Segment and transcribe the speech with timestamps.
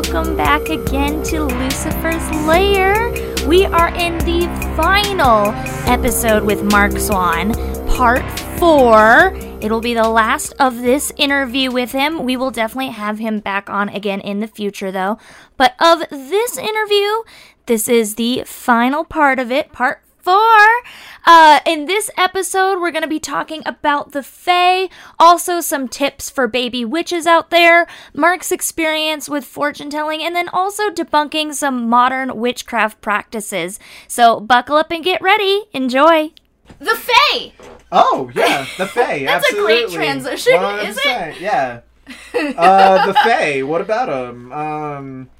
[0.00, 3.10] welcome back again to Lucifer's Lair.
[3.46, 5.48] We are in the final
[5.86, 7.52] episode with Mark Swan,
[7.86, 8.24] part
[8.58, 9.36] four.
[9.60, 12.24] It'll be the last of this interview with him.
[12.24, 15.18] We will definitely have him back on again in the future, though.
[15.58, 17.22] But of this interview,
[17.66, 20.66] this is the final part of it, part four.
[21.26, 24.88] Uh, in this episode, we're going to be talking about the Fae,
[25.18, 30.48] also some tips for baby witches out there, Mark's experience with fortune telling, and then
[30.48, 33.78] also debunking some modern witchcraft practices.
[34.08, 35.64] So buckle up and get ready.
[35.72, 36.30] Enjoy.
[36.78, 37.52] The Fae!
[37.92, 39.24] Oh yeah, the Fae.
[39.24, 39.62] That's a absolutely.
[39.64, 41.40] great transition, is it?
[41.40, 41.80] Yeah.
[42.34, 43.62] Uh, the Fae.
[43.62, 44.52] What about them?
[44.52, 45.30] Um,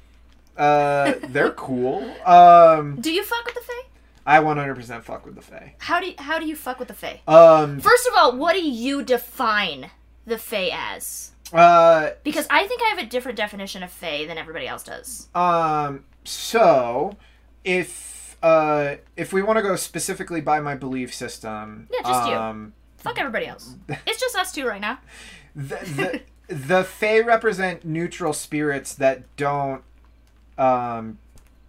[0.57, 2.03] uh, they're cool.
[2.25, 3.87] Um, Do you fuck with the Fae?
[4.31, 5.75] I 100% fuck with the Fae.
[5.79, 7.21] How do you, how do you fuck with the Fae?
[7.27, 9.91] Um, First of all, what do you define
[10.25, 11.31] the Fae as?
[11.53, 15.27] uh, Because I think I have a different definition of Fae than everybody else does.
[15.35, 17.17] um, so
[17.63, 22.35] if uh, if we want to go specifically by my belief system, Yeah, just you.
[22.35, 23.75] um, Fuck everybody else.
[24.07, 24.99] It's just us two right now.
[25.55, 29.83] the, the the Fae represent neutral spirits that don't
[30.57, 31.17] um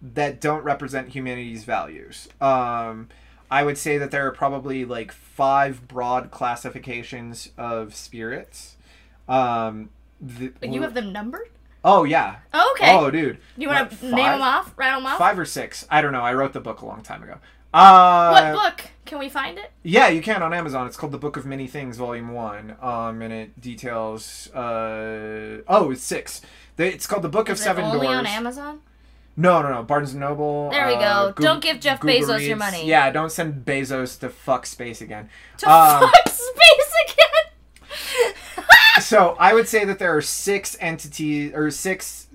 [0.03, 2.27] that don't represent humanity's values.
[2.41, 3.09] Um
[3.49, 8.75] I would say that there are probably like five broad classifications of spirits.
[9.27, 9.89] Um
[10.21, 11.49] the, You have them numbered?
[11.85, 12.37] Oh yeah.
[12.53, 12.95] Oh, okay.
[12.95, 13.37] Oh dude.
[13.57, 14.73] you want to name them off?
[14.77, 15.17] Rattle them off?
[15.17, 15.85] Five or six.
[15.89, 16.21] I don't know.
[16.21, 17.37] I wrote the book a long time ago.
[17.73, 18.89] Uh what book?
[19.05, 19.71] Can we find it?
[19.83, 20.87] yeah, you can on Amazon.
[20.87, 22.75] It's called The Book of Many Things, Volume One.
[22.81, 24.49] Um, and it details.
[24.53, 26.41] Uh, oh, it's six.
[26.77, 28.19] It's called The Book of Is Seven it only Doors.
[28.19, 28.79] on Amazon?
[29.35, 29.83] No, no, no.
[29.83, 30.69] Barnes and Noble.
[30.69, 31.41] There we uh, go.
[31.41, 32.85] Don't give Jeff Google Bezos your money.
[32.87, 35.29] Yeah, don't send Bezos to fuck space again.
[35.59, 38.33] To Um, fuck space again.
[39.01, 42.27] so I would say that there are six entities or six,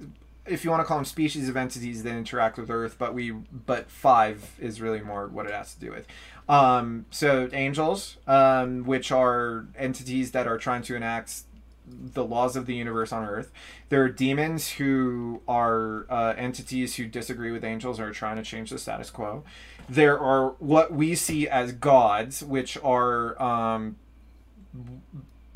[0.47, 3.31] if you want to call them species of entities that interact with Earth, but we
[3.31, 6.07] but five is really more what it has to do with.
[6.49, 11.43] Um, so angels, um, which are entities that are trying to enact
[11.91, 13.51] the laws of the universe on Earth.
[13.89, 18.43] There are demons who are uh, entities who disagree with angels or are trying to
[18.43, 19.45] change the status quo.
[19.89, 23.97] There are what we see as gods, which are um,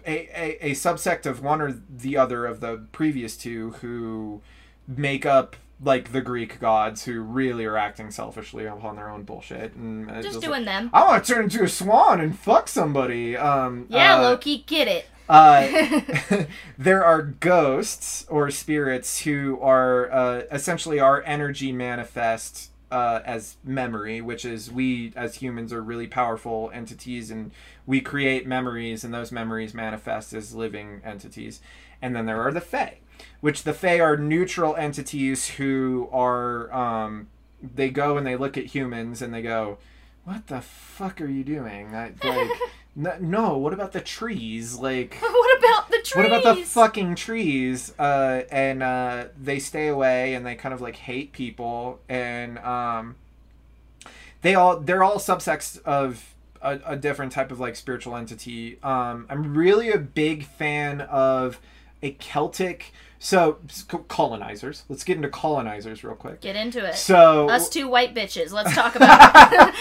[0.06, 4.41] a, a, a subsect of one or the other of the previous two who
[4.88, 9.75] make up like the Greek gods who really are acting selfishly upon their own bullshit
[9.75, 10.91] and Just like, doing them.
[10.93, 13.37] I want to turn into a swan and fuck somebody.
[13.37, 15.06] Um, Yeah, uh, Loki, get it.
[15.28, 15.66] Uh,
[16.78, 24.21] there are ghosts or spirits who are uh, essentially our energy manifest uh, as memory,
[24.21, 27.50] which is we as humans are really powerful entities and
[27.87, 31.61] we create memories, and those memories manifest as living entities.
[32.03, 32.99] And then there are the Fae,
[33.41, 37.28] which the Fae are neutral entities who are um,
[37.62, 39.78] they go and they look at humans and they go,
[40.25, 42.50] "What the fuck are you doing?" I, like,
[42.94, 44.76] no, no, what about the trees?
[44.76, 46.14] Like, what about the trees?
[46.16, 47.92] what about the fucking trees?
[47.98, 53.16] Uh, and uh, they stay away and they kind of like hate people and um,
[54.42, 58.78] they all they're all subsects of a, a different type of like spiritual entity.
[58.82, 61.60] Um, I'm really a big fan of
[62.02, 62.92] a Celtic.
[63.25, 63.59] So
[64.09, 64.83] colonizers.
[64.88, 66.41] Let's get into colonizers real quick.
[66.41, 66.97] Get into it.
[66.97, 68.50] So Us two white bitches.
[68.50, 69.21] Let's talk about
[69.53, 69.75] it.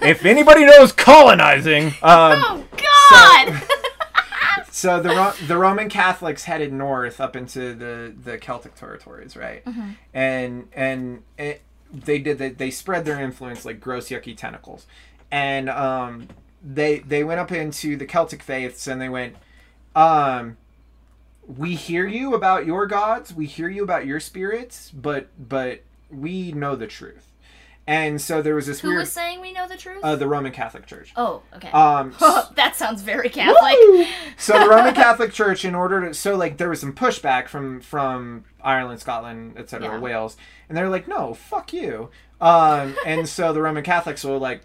[0.02, 2.64] if anybody knows colonizing, um, oh
[3.10, 3.62] God!
[4.70, 9.64] so the Ro- the Roman Catholics headed north up into the the Celtic territories, right?
[10.14, 11.62] And and it,
[11.92, 12.58] they did that.
[12.58, 14.86] They spread their influence like gross yucky tentacles,
[15.32, 16.28] and um,
[16.62, 19.34] they they went up into the Celtic faiths and they went,
[19.96, 20.58] um,
[21.56, 26.52] we hear you about your gods, we hear you about your spirits, but but we
[26.52, 27.24] know the truth.
[27.86, 30.00] And so there was this Who weird was saying we know the truth?
[30.04, 31.14] uh, the Roman Catholic Church.
[31.16, 31.70] oh, okay.
[31.70, 32.14] Um,
[32.54, 33.72] that sounds very Catholic.
[33.88, 34.04] Woo!
[34.36, 37.80] so the Roman Catholic Church, in order to, so like there was some pushback from
[37.80, 39.98] from Ireland, Scotland, etc., Yeah.
[40.00, 40.36] Wales,
[40.68, 42.10] and they're like, no, fuck you.
[42.42, 44.60] Um, and so the Roman Catholics were like,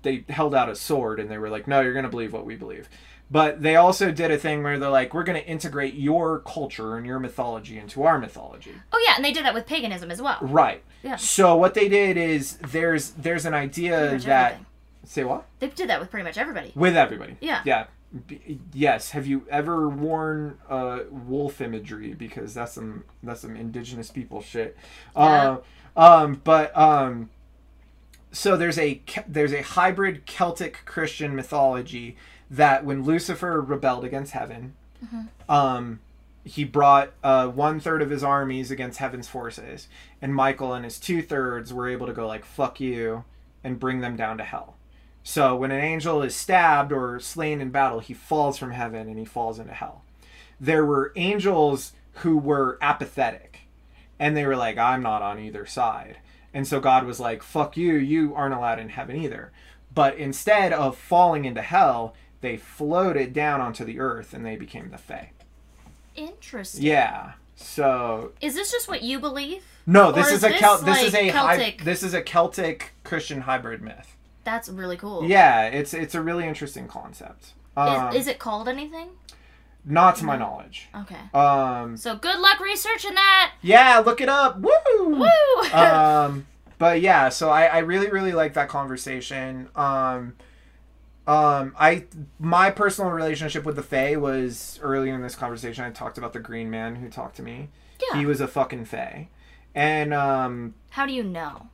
[0.00, 2.56] they held out a sword and they were like, no, you're gonna believe what we
[2.56, 2.88] believe.
[3.32, 7.06] But they also did a thing where they're like, we're gonna integrate your culture and
[7.06, 8.74] your mythology into our mythology.
[8.92, 10.36] Oh yeah, and they did that with paganism as well.
[10.42, 10.82] Right.
[11.02, 11.16] Yeah.
[11.16, 14.66] So what they did is there's there's an idea that everything.
[15.04, 16.72] say what They did that with pretty much everybody.
[16.74, 17.36] with everybody.
[17.40, 17.62] Yeah.
[17.64, 17.86] Yeah.
[18.26, 19.12] B- yes.
[19.12, 22.12] Have you ever worn uh, wolf imagery?
[22.12, 24.76] Because that's some that's some indigenous people shit.
[25.16, 25.56] Uh,
[25.96, 27.30] um, but um,
[28.30, 32.18] so there's a there's a hybrid Celtic Christian mythology
[32.52, 34.74] that when Lucifer rebelled against heaven,
[35.48, 36.00] um,
[36.44, 39.88] he brought uh, one third of his armies against heaven's forces,
[40.20, 43.24] and Michael and his two thirds were able to go like "fuck you"
[43.64, 44.76] and bring them down to hell.
[45.24, 49.18] So when an angel is stabbed or slain in battle, he falls from heaven and
[49.18, 50.02] he falls into hell.
[50.60, 53.60] There were angels who were apathetic,
[54.18, 56.18] and they were like, "I'm not on either side,"
[56.52, 59.52] and so God was like, "Fuck you, you aren't allowed in heaven either."
[59.94, 64.90] But instead of falling into hell, they floated down onto the earth and they became
[64.90, 65.30] the Fae.
[66.14, 66.82] Interesting.
[66.84, 67.32] Yeah.
[67.56, 69.64] So Is this just what you believe?
[69.86, 71.84] no, this is is a this, Celt- this is like, a hy- Celtic?
[71.84, 74.16] this is a Celtic Christian hybrid myth.
[74.44, 75.24] That's really cool.
[75.28, 77.52] Yeah, it's it's a really interesting concept.
[77.76, 79.08] Um, Is, is it called anything?
[79.84, 80.88] not to my knowledge.
[80.94, 81.16] Okay.
[81.34, 83.52] Um, So good luck researching that.
[83.62, 84.58] yeah, look it up.
[84.60, 84.70] Woo!
[85.00, 85.70] Woo!
[85.72, 86.46] um,
[86.78, 89.68] but yeah, so I, I really really like that conversation.
[89.76, 90.34] Um,
[91.26, 92.04] um, I
[92.38, 95.84] my personal relationship with the Fae was earlier in this conversation.
[95.84, 97.68] I talked about the Green Man who talked to me.
[98.10, 98.18] yeah.
[98.18, 99.28] He was a fucking Fae,
[99.74, 101.68] and um, How do you know?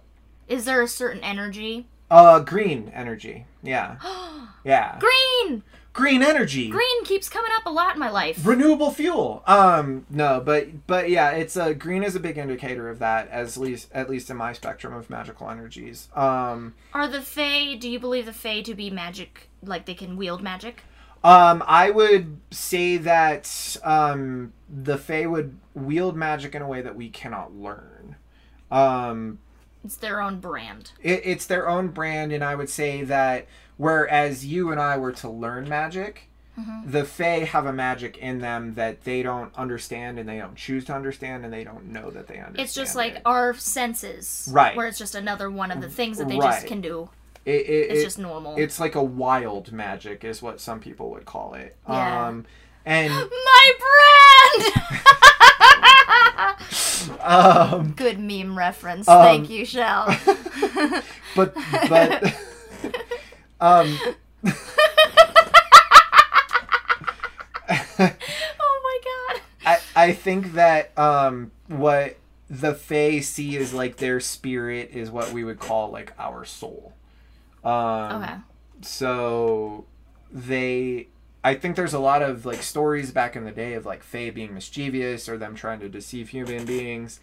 [0.46, 1.88] Is there a certain energy?
[2.10, 3.44] uh, green energy.
[3.62, 3.96] Yeah,
[4.64, 5.62] yeah, Green!
[5.98, 6.68] Green energy.
[6.70, 8.46] Green keeps coming up a lot in my life.
[8.46, 12.98] renewable fuel um no but but yeah it's a green is a big indicator of
[13.00, 17.74] that as least at least in my spectrum of magical energies um Are the Fae,
[17.74, 20.82] do you believe the Fae to be magic, like they can wield magic?
[21.24, 24.52] um i would say that um
[24.84, 28.14] the fae would wield magic in a way that we cannot learn
[28.70, 29.38] um
[29.84, 30.92] It's their own brand.
[31.02, 33.48] it, it's their own brand and i would say that
[33.78, 36.24] whereas you and i were to learn magic
[36.84, 40.84] the fae have a magic in them that they don't understand and they don't choose
[40.84, 43.22] to understand and they don't know that they understand It's just like it.
[43.24, 44.48] our senses.
[44.52, 44.74] Right.
[44.76, 46.54] Where it's just another one of the things that they Right.
[46.54, 47.10] just can do.
[47.44, 48.56] it, it, It's it- just normal.
[48.58, 52.26] it's like a wild magic is what some people would call it Yeah.
[52.26, 52.44] um
[52.84, 53.72] and My
[54.58, 54.72] brand!
[57.20, 59.06] um Good meme reference.
[59.08, 60.06] Um, Thank you, Shell.
[61.36, 61.54] but
[61.88, 62.34] but
[63.60, 63.98] um
[67.70, 69.40] oh my god.
[69.66, 72.16] I, I think that um what
[72.48, 76.94] the Fae see is like their spirit is what we would call like our soul.
[77.64, 78.34] Um Okay.
[78.82, 79.84] so
[80.32, 81.08] they
[81.44, 84.30] I think there's a lot of like stories back in the day of like Fae
[84.30, 87.20] being mischievous or them trying to deceive human beings.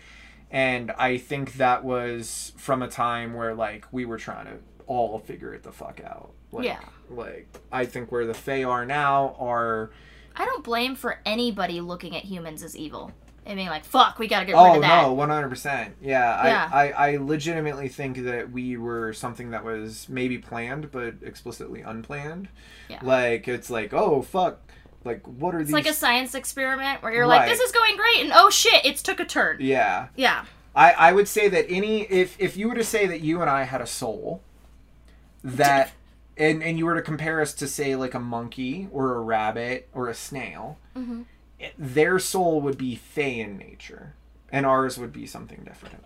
[0.51, 5.19] And I think that was from a time where like we were trying to all
[5.19, 6.31] figure it the fuck out.
[6.51, 6.79] Like, Yeah.
[7.09, 9.91] Like I think where the Fae are now are
[10.35, 13.11] I don't blame for anybody looking at humans as evil
[13.45, 15.49] and being like, "Fuck, we gotta get rid Oh of that." Oh no, one hundred
[15.49, 15.95] percent.
[16.01, 16.69] Yeah, Yeah.
[16.73, 21.81] I, I, I legitimately think that we were something that was maybe planned but explicitly
[21.81, 22.49] unplanned.
[22.89, 22.99] Yeah.
[23.03, 24.59] Like it's like, oh fuck,
[25.03, 25.73] like what are It's these?
[25.73, 29.03] like a science experiment where you're like, "This is going great," and oh shit, it's
[29.03, 29.57] took a turn.
[29.59, 30.45] yeah, Yeah.
[30.75, 33.49] I, I would say that any if if you were to say that you and
[33.49, 34.41] I had a soul,
[35.45, 35.91] that
[36.37, 39.87] and and you were to compare us to say like a monkey or a rabbit
[39.93, 41.21] or a snail, Mm-hmm.
[41.59, 44.13] it- their soul would be fey in nature,
[44.51, 46.03] and ours would be something different.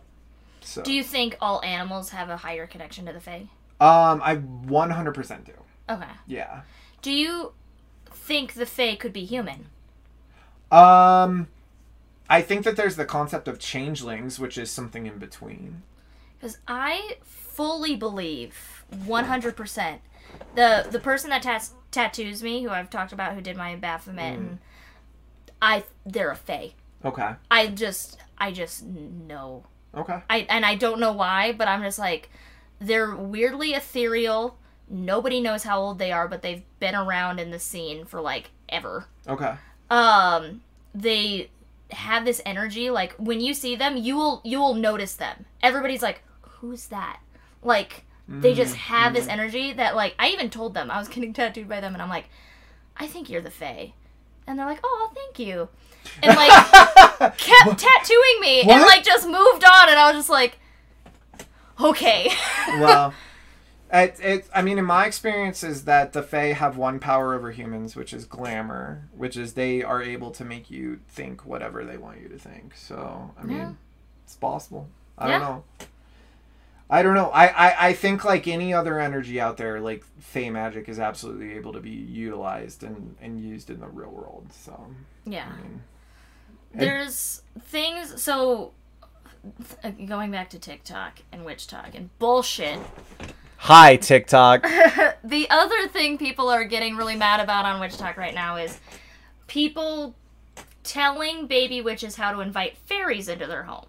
[0.62, 3.48] So Do you think all animals have a higher connection to the Fae?
[3.80, 5.54] Um, I 100% do.
[5.90, 6.04] Okay.
[6.28, 6.62] Yeah.
[7.02, 7.54] Do you
[8.12, 9.68] think the Fae could be human?
[10.72, 11.48] Um,
[12.30, 15.82] I think that there's the concept of changelings, which is something in between.
[16.40, 20.00] Because I fully believe, 100%,
[20.56, 24.38] the the person that tat- tattoos me, who I've talked about, who did my Baphomet,
[24.38, 24.60] and
[25.62, 26.74] I, they're a Fae.
[27.04, 27.34] Okay.
[27.50, 29.64] I just, I just know.
[29.96, 30.22] Okay.
[30.30, 32.30] I and I don't know why, but I'm just like,
[32.80, 34.58] they're weirdly ethereal.
[34.90, 38.52] Nobody knows how old they are, but they've been around in the scene for like
[38.70, 39.06] ever.
[39.28, 39.54] Okay.
[39.90, 40.62] um
[40.94, 41.50] they
[41.92, 46.02] have this energy like when you see them you will you will notice them everybody's
[46.04, 47.20] like who's that
[47.64, 49.32] like they just mm, have this mm.
[49.32, 52.10] energy that like i even told them i was getting tattooed by them and i'm
[52.10, 52.26] like
[52.98, 53.92] i think you're the fae
[54.46, 55.68] and they're like oh thank you
[56.22, 56.50] and like
[57.38, 60.60] kept tattooing me and like just moved on and i was just like
[61.82, 62.30] okay
[62.80, 63.14] well,
[63.92, 67.52] it, it, I mean, in my experience, is that the Fae have one power over
[67.52, 71.98] humans, which is glamour, which is they are able to make you think whatever they
[71.98, 72.76] want you to think.
[72.76, 73.72] So, I mean, Yeah.
[74.26, 74.90] it's possible.
[75.18, 75.40] I Yeah.
[75.40, 75.88] don't know.
[76.90, 77.30] I don't know.
[77.30, 81.54] I, I, I think like any other energy out there, like Fey magic is absolutely
[81.54, 84.48] able to be utilized and, and used in the real world.
[84.52, 84.88] So,
[85.26, 85.84] yeah I mean,
[86.74, 88.72] there's things so
[89.84, 92.80] uh, going back to tiktok and WitchTok and bullshit
[93.62, 94.64] Hi, TikTok.
[95.24, 98.80] the other thing people are getting really mad about on WitchTok right now is
[99.48, 100.16] people
[100.84, 103.86] telling baby witches how to invite fairies into their home.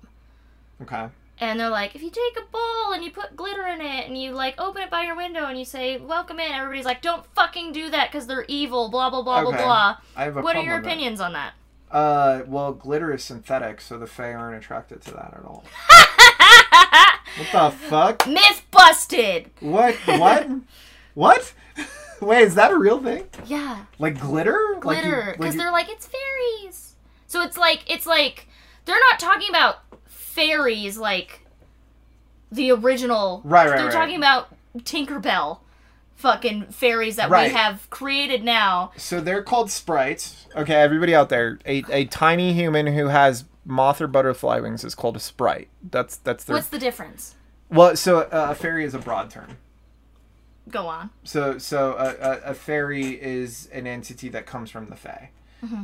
[0.82, 1.06] Okay.
[1.40, 4.20] And they're like, if you take a bowl and you put glitter in it and
[4.20, 7.24] you like open it by your window and you say, welcome in, everybody's like, don't
[7.34, 9.56] fucking do that because they're evil, blah, blah, blah, Okay.
[9.56, 9.96] blah, blah.
[10.16, 10.90] I have a What are your with that.
[10.90, 11.54] opinions on that?
[11.90, 15.64] Uh, well, glitter is synthetic, so the Fae aren't attracted to that at all.
[17.38, 18.26] what the fuck?
[18.28, 19.50] Myth busted!
[19.60, 19.94] What?
[20.06, 20.46] What?
[21.14, 21.52] what?
[22.20, 23.24] Wait, is that a real thing?
[23.46, 24.58] Yeah, Like glitter?
[24.74, 25.24] Like glitter.
[25.28, 26.94] like Because you- they're like, it's fairies.
[27.26, 28.46] So it's like, it's like,
[28.84, 29.78] they're not talking about
[30.34, 31.40] fairies like
[32.52, 33.42] the original.
[33.44, 33.92] Right, right, They're right.
[33.92, 35.58] talking about Tinkerbell
[36.16, 37.48] fucking fairies that Right.
[37.50, 38.92] we have created now.
[38.96, 40.46] So they're called sprites.
[40.54, 44.94] Okay, everybody out there, a, a tiny human who has moth or butterfly wings is
[44.94, 45.68] called a sprite.
[45.90, 47.34] That's that's their What's the difference?
[47.70, 47.96] well.
[47.96, 49.56] So uh, a fairy is a broad term.
[50.68, 51.10] Go on.
[51.24, 55.30] So so a, a, a fairy is an entity that comes from the Fae.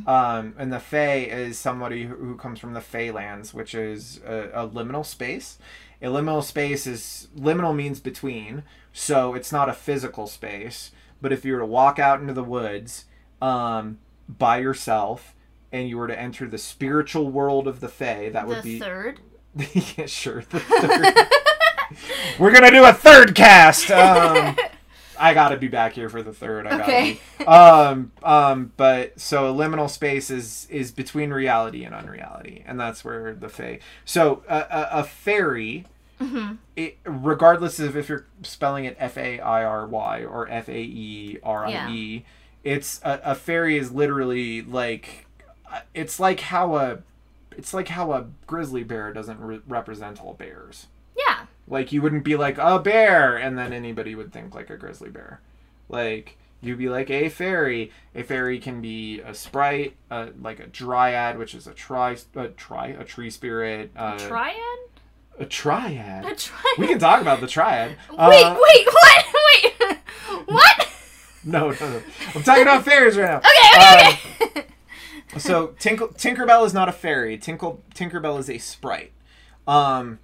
[0.07, 4.21] Um, and the Fae is somebody who, who comes from the Fae lands, which is
[4.27, 5.59] a, a liminal space.
[6.03, 10.91] A liminal space is liminal means between, so it's not a physical space.
[11.21, 13.07] But if you were to walk out into the woods
[13.41, 15.35] um, by yourself
[15.73, 18.79] and you were to enter the spiritual world of the Fae, that would the be
[18.79, 19.21] third.
[19.97, 20.43] yeah, sure.
[20.51, 21.15] The third.
[22.39, 23.91] We're gonna do a third cast.
[23.91, 24.57] Um,
[25.19, 26.67] I gotta be back here for the third.
[26.67, 27.21] I gotta Okay.
[27.39, 27.45] be.
[27.47, 33.35] Um, um, but so liminal space is is between reality and unreality, and that's where
[33.35, 33.79] the fae.
[34.05, 35.87] So a a, a fairy.
[36.77, 40.79] It, regardless of if you're spelling it F A I R Y or F A
[40.79, 42.25] E R I E,
[42.65, 45.27] it's a, a fairy is literally like
[45.95, 46.99] it's like how a
[47.57, 50.87] it's like how a grizzly bear doesn't re- represent all bears.
[51.69, 55.11] Like you wouldn't be like a bear, and then anybody would think like a grizzly
[55.11, 55.41] bear.
[55.89, 57.91] Like you'd be like a fairy.
[58.15, 62.49] A fairy can be a sprite, uh, like a dryad, which is a tri, a
[62.49, 64.57] tri, a tree spirit, uh, Triad?
[65.39, 66.25] a triad.
[66.25, 66.79] A triad?
[66.79, 67.91] We can talk about the triad.
[68.11, 69.25] Wait, Uh, wait, what?
[69.89, 69.99] Wait.
[70.47, 70.89] what?
[71.45, 72.03] No, no, no.
[72.35, 73.39] I'm talking about fairies right now.
[73.39, 75.39] Okay, okay, okay.
[75.39, 77.39] so Tinkle, Tinkerbell is not a fairy.
[77.39, 79.13] Tinkle, Tinkerbell is a sprite.
[79.69, 80.19] Um,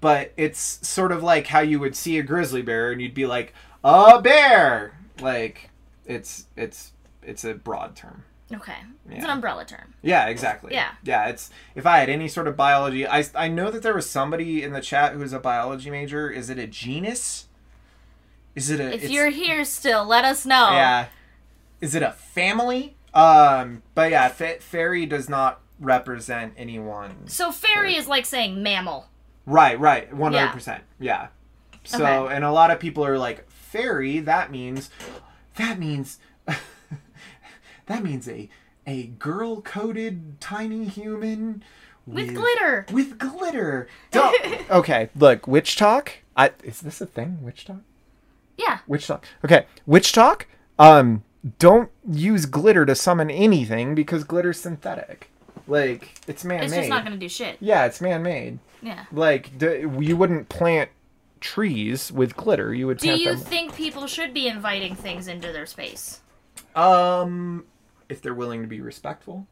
[0.00, 3.26] but it's sort of like how you would see a grizzly bear and you'd be
[3.26, 3.52] like
[3.84, 4.98] a bear.
[5.20, 5.70] Like
[6.06, 8.24] it's it's it's a broad term.
[8.52, 8.76] okay.
[9.10, 9.94] It's an umbrella term.
[10.02, 10.72] Yeah, exactly.
[10.72, 10.92] Yeah.
[11.04, 14.08] Yeah, it's if I had any sort of biology, I I know that there was
[14.08, 16.30] somebody in the chat who's a biology major.
[16.30, 17.48] Is it a genus?
[18.54, 20.70] Is it a If you're here still, let us know.
[20.72, 21.06] yeah.
[21.80, 22.96] Is it a family?
[23.14, 27.26] Um, but yeah, fa- fairy does not represent anyone.
[27.28, 29.08] So fairy is like saying mammal.
[29.46, 30.84] Right, right, one hundred percent.
[31.00, 31.28] Yeah.
[31.84, 32.36] So, Okay.
[32.36, 34.20] and a lot of people are like, fairy.
[34.20, 34.90] That means,
[35.56, 36.18] that means,
[37.86, 38.48] that means a
[38.86, 41.62] a girl coded tiny human
[42.06, 42.86] With glitter.
[42.92, 43.88] With glitter.
[44.70, 46.08] Okay, look, WitchTok.
[46.36, 47.38] I is this a thing?
[47.44, 47.80] WitchTok.
[48.56, 48.78] Yeah.
[48.88, 49.24] WitchTok.
[49.44, 50.42] Okay, WitchTok.
[50.78, 51.24] Um,
[51.58, 55.30] don't use glitter to summon anything because glitter's synthetic.
[55.68, 56.66] Like it's man-made.
[56.66, 57.56] It's just not going to do shit.
[57.60, 58.58] Yeah, it's man-made.
[58.82, 59.04] Yeah.
[59.12, 60.90] Like d- you wouldn't plant
[61.40, 62.72] trees with glitter.
[62.74, 63.38] You would Do you them.
[63.38, 66.20] think people should be inviting things into their space?
[66.74, 67.64] um,
[68.08, 69.46] if they're willing to be respectful,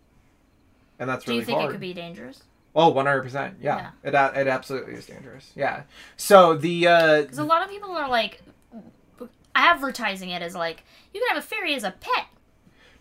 [0.99, 1.71] and that's Do really you think hard.
[1.71, 2.43] it could be dangerous?
[2.75, 3.57] Oh, 100 percent.
[3.61, 5.51] Yeah, it it absolutely is dangerous.
[5.57, 5.83] Yeah.
[6.17, 8.43] So the uh, Because a lot of people are like
[9.55, 12.27] advertising it as like you can have a fairy as a pet.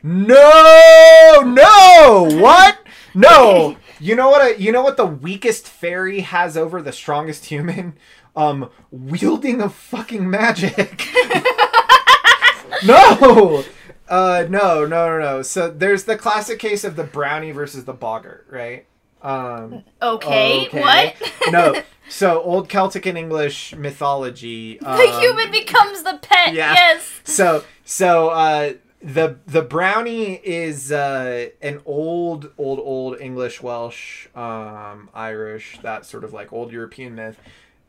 [0.01, 2.79] No, no, what?
[3.13, 3.75] No.
[3.99, 4.41] You know what?
[4.41, 7.97] A, you know what the weakest fairy has over the strongest human?
[8.35, 11.05] Um, wielding of fucking magic.
[12.85, 13.63] no.
[14.07, 15.41] Uh, no, no, no, no.
[15.41, 18.85] So there's the classic case of the brownie versus the boggart, right?
[19.21, 20.79] Um, Okay, okay.
[20.79, 21.51] what?
[21.51, 21.81] no.
[22.11, 24.79] So old Celtic and English mythology.
[24.79, 26.55] the um, human becomes the pet.
[26.55, 26.73] yeah.
[26.73, 27.07] Yes.
[27.23, 35.09] so so uh the the brownie is uh an old old old english welsh um
[35.13, 37.39] irish that sort of like old european myth.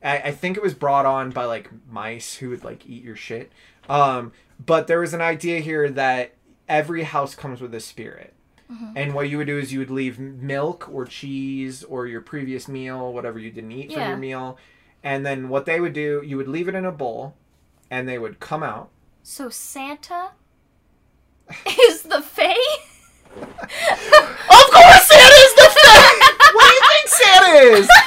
[0.02, 3.16] I, I think it was brought on by like mice who would like eat your
[3.16, 3.50] shit.
[3.88, 4.32] Um
[4.64, 6.34] but there was an idea here that
[6.68, 8.34] every house comes with a spirit.
[8.94, 12.68] And what you would do is you would leave milk or cheese or your previous
[12.68, 14.58] meal whatever you didn't eat from your meal.
[15.02, 17.34] And then what they would do you would leave it in a bowl
[17.90, 18.90] and they would come out.
[19.24, 20.30] So Santa
[21.66, 22.54] is the fae?
[23.36, 26.20] of course Santa is the fae.
[26.52, 27.88] what do you think Santa is?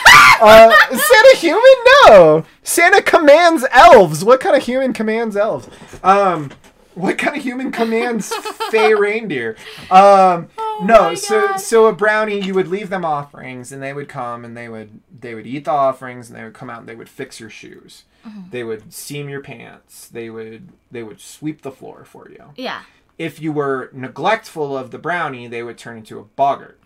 [0.41, 1.63] Uh, is Santa human?
[2.05, 2.43] No.
[2.63, 4.25] Santa commands elves.
[4.25, 5.69] What kind of human commands elves?
[6.03, 6.51] Um,
[6.95, 8.33] What kind of human commands
[8.71, 9.55] Fey reindeer?
[9.89, 14.09] Um, Oh no, so so a brownie, you would leave them offerings, and they would
[14.09, 16.89] come and they would they would eat the offerings, and they would come out and
[16.89, 18.03] they would fix your shoes.
[18.27, 18.49] Mm-hmm.
[18.49, 20.09] They would seam your pants.
[20.09, 22.49] They would they would sweep the floor for you.
[22.57, 22.81] Yeah.
[23.17, 26.79] If you were neglectful of the brownie, they would turn into a boggart.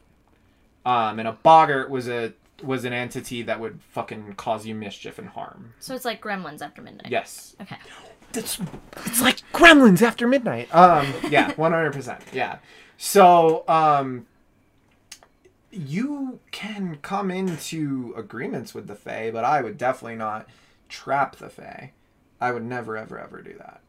[0.86, 5.20] Um, and a boggart was a was an entity that would fucking cause you mischief
[5.20, 5.74] and harm.
[5.80, 7.12] So it's like Gremlins after midnight.
[7.12, 7.78] Yes, Okay.
[8.34, 8.60] that's
[9.06, 12.58] it's like gremlins after midnight um yeah 100% yeah
[12.98, 14.26] so um
[15.72, 20.46] you can come into agreements with the fae but i would definitely not
[20.90, 21.92] trap the fae
[22.42, 23.80] i would never ever ever do that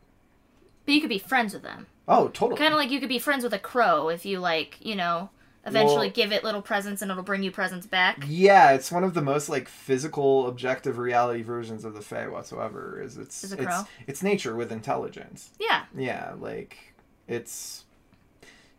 [0.89, 1.87] But you could be friends with them.
[2.09, 4.79] oh totally Kind of like you could be friends with a crow if you like,
[4.81, 5.29] you know,
[5.67, 8.25] eventually Well- give it little presents and it'll bring you presents back.
[8.27, 12.99] yeah it's one of the most like physical objective reality versions of the fae whatsoever
[13.03, 13.83] is it's Is a it's crow?
[14.07, 15.83] it's nature with intelligence Yeah.
[15.95, 16.95] yeah like
[17.27, 17.85] it's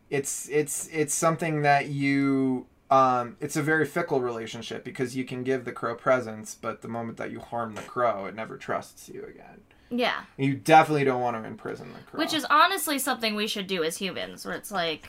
[0.08, 5.44] it's it's it's something that you um it's a very fickle relationship because you can
[5.44, 9.08] give the crow presents but the moment that you harm the crow it never trusts
[9.08, 9.60] you again
[9.90, 10.22] Yeah.
[10.36, 13.82] you definitely don't want to imprison the crow Which is honestly something we should do
[13.82, 15.08] as humans, where it's like,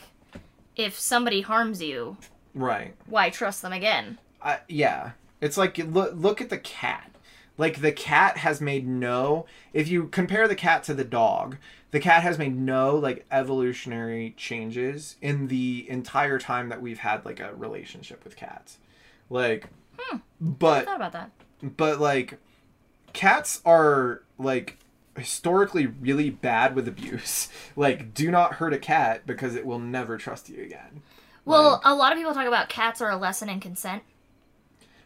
[0.76, 2.18] if somebody harms you,
[2.54, 4.18] right why trust them again?
[4.42, 7.12] I, yeah it's like look look at the cat
[7.58, 11.58] like the cat has made no if you compare the cat to the dog
[11.92, 17.24] the cat has made no like evolutionary changes in the entire time that we've had
[17.26, 18.78] like a relationship with cats
[19.30, 19.68] like
[20.12, 21.32] I but thought about that.
[21.62, 22.38] but like
[23.14, 24.78] cats are like
[25.18, 30.18] historically really bad with abuse like do not hurt a cat because it will never
[30.18, 31.02] trust you again
[31.46, 34.04] Well, Like- a lot of people talk about cats are a lesson in consent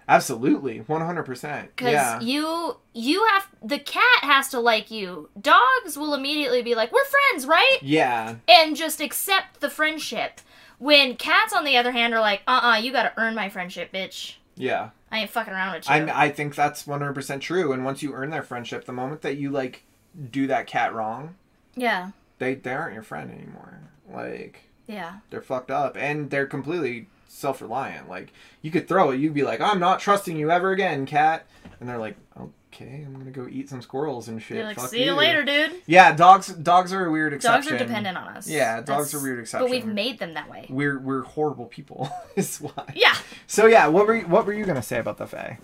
[0.07, 5.29] absolutely 100% because yeah you you have the cat has to like you.
[5.39, 10.41] Dogs will immediately be like, "We're friends, right?" yeah and just accept the friendship.
[10.77, 13.49] When cats, on the other hand, are like, "Uh, uh you got to earn my
[13.49, 14.35] friendship, bitch.
[14.55, 14.89] Yeah.
[15.11, 18.13] I ain't fucking around with you." I, I think that's 100% true and once you
[18.13, 19.83] earn their friendship the moment that you like
[20.31, 21.35] do that cat wrong
[21.75, 23.79] yeah, they they aren't your friend anymore.
[24.11, 28.09] Like yeah, they're fucked up and they're completely self-reliant.
[28.09, 31.45] Like you could throw it you'd be like i'm not trusting you ever again cat.
[31.79, 34.77] And they're like oh, okay i'm gonna go eat some squirrels and shit You're like,
[34.77, 38.17] Fuck "See you later, dude." yeah dogs dogs are a weird exception Dogs are dependent
[38.17, 38.47] on us.
[38.49, 39.65] Yeah, dogs are weird exception.
[39.67, 40.65] But we've made them that way.
[40.69, 43.15] we're we're horrible people is why Yeah,
[43.47, 45.57] so yeah what were you, what were you gonna say about the fae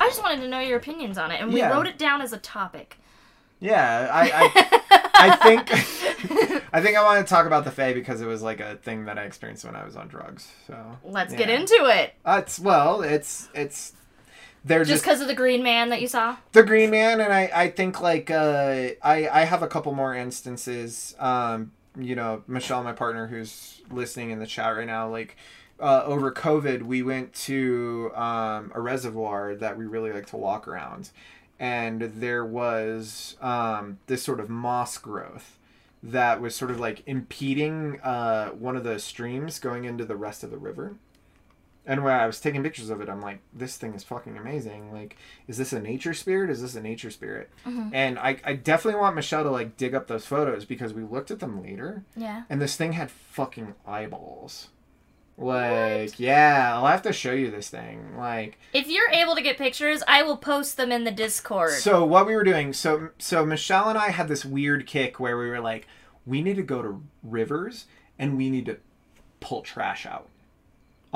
[0.00, 1.70] I just wanted to know your opinions on it, and we Yeah.
[1.70, 2.96] wrote it down as a topic.
[3.60, 4.80] yeah i i,
[5.18, 5.70] I think
[6.74, 9.06] I think I want to talk about the Fae because it was like a thing
[9.06, 10.46] that I experienced when I was on drugs.
[10.66, 11.38] So Let's yeah.
[11.38, 12.12] get into it.
[12.22, 13.94] Uh, it's well, it's it's
[14.66, 16.36] they're Just because of the green man that you saw.
[16.52, 20.14] the Green Man, and I I think like uh I I have a couple more
[20.14, 21.14] instances.
[21.18, 25.36] Um, you know, Michelle, my partner, who's listening in the chat right now, like.
[25.78, 30.66] Uh, over COVID, we went to um, a reservoir that we really like to walk
[30.66, 31.10] around,
[31.60, 35.58] and there was um, this sort of moss growth
[36.02, 40.42] that was sort of like impeding uh, one of the streams going into the rest
[40.42, 40.94] of the river.
[41.88, 44.92] And when I was taking pictures of it, I'm like, this thing is fucking amazing.
[44.92, 46.50] Like, is this a nature spirit?
[46.50, 47.48] Is this a nature spirit?
[47.64, 47.90] Mm-hmm.
[47.94, 51.30] And I, I definitely want Michelle to like dig up those photos because we looked
[51.30, 52.42] at them later Yeah.
[52.50, 54.68] and this thing had fucking eyeballs.
[55.38, 58.16] Like, yeah, I'll have to show you this thing.
[58.16, 61.72] Like, If you're able to get pictures, I will post them in the Discord.
[61.74, 65.36] So what we were doing, so so Michelle and I had this weird kick where
[65.36, 65.86] we were like,
[66.24, 67.84] we need to go to rivers
[68.18, 68.78] and we need to
[69.40, 70.28] pull trash out.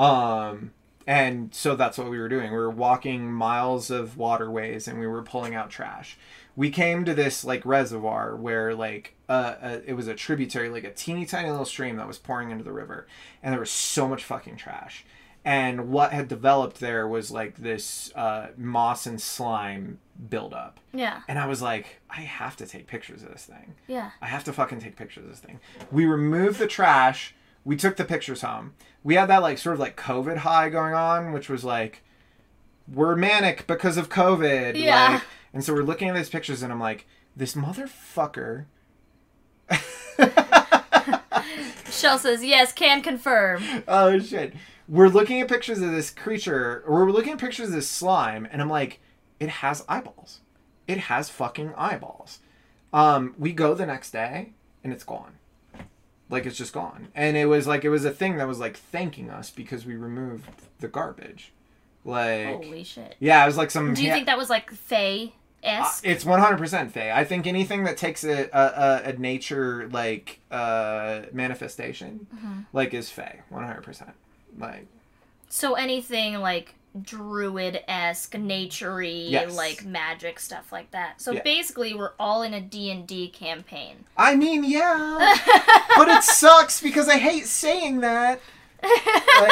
[0.01, 0.71] Um
[1.07, 2.51] and so that's what we were doing.
[2.51, 6.17] We were walking miles of waterways and we were pulling out trash.
[6.55, 10.83] We came to this like reservoir where like uh, uh it was a tributary, like
[10.83, 13.07] a teeny tiny little stream that was pouring into the river,
[13.41, 15.05] and there was so much fucking trash.
[15.43, 20.79] And what had developed there was like this uh, moss and slime buildup.
[20.93, 21.21] yeah.
[21.27, 23.73] And I was like, I have to take pictures of this thing.
[23.87, 24.11] Yeah.
[24.21, 25.59] I have to fucking take pictures of this thing.
[25.91, 27.33] We removed the trash.
[27.63, 28.73] We took the pictures home.
[29.03, 32.03] We had that like sort of like COVID high going on, which was like,
[32.91, 34.75] we're manic because of COVID.
[34.75, 35.13] Yeah.
[35.13, 38.65] Like, and so we're looking at these pictures and I'm like, this motherfucker.
[41.89, 43.63] Shell says, yes, can confirm.
[43.87, 44.53] oh shit.
[44.87, 48.45] We're looking at pictures of this creature, or we're looking at pictures of this slime,
[48.51, 48.99] and I'm like,
[49.39, 50.41] it has eyeballs.
[50.87, 52.39] It has fucking eyeballs.
[52.91, 54.51] Um, we go the next day,
[54.83, 55.37] and it's gone.
[56.31, 57.09] Like it's just gone.
[57.13, 59.95] And it was like it was a thing that was like thanking us because we
[59.95, 61.51] removed the garbage.
[62.03, 63.15] Like Holy shit.
[63.19, 66.07] yeah, it was like some Do you yeah, think that was like Fae esque.
[66.07, 67.11] It's one hundred percent Fey.
[67.11, 72.61] I think anything that takes a a, a, nature like uh manifestation, Mm-hmm.
[72.73, 73.41] like is Fey.
[73.49, 74.13] One hundred percent.
[74.57, 74.87] Like
[75.49, 79.55] So anything like druid esque, naturey, Yes.
[79.55, 81.21] like magic stuff like that.
[81.21, 81.41] So Yeah.
[81.43, 84.05] basically, we're all in a D and D campaign.
[84.17, 85.17] I mean, yeah,
[85.97, 88.41] but it sucks because I hate saying that.
[88.83, 89.51] Like,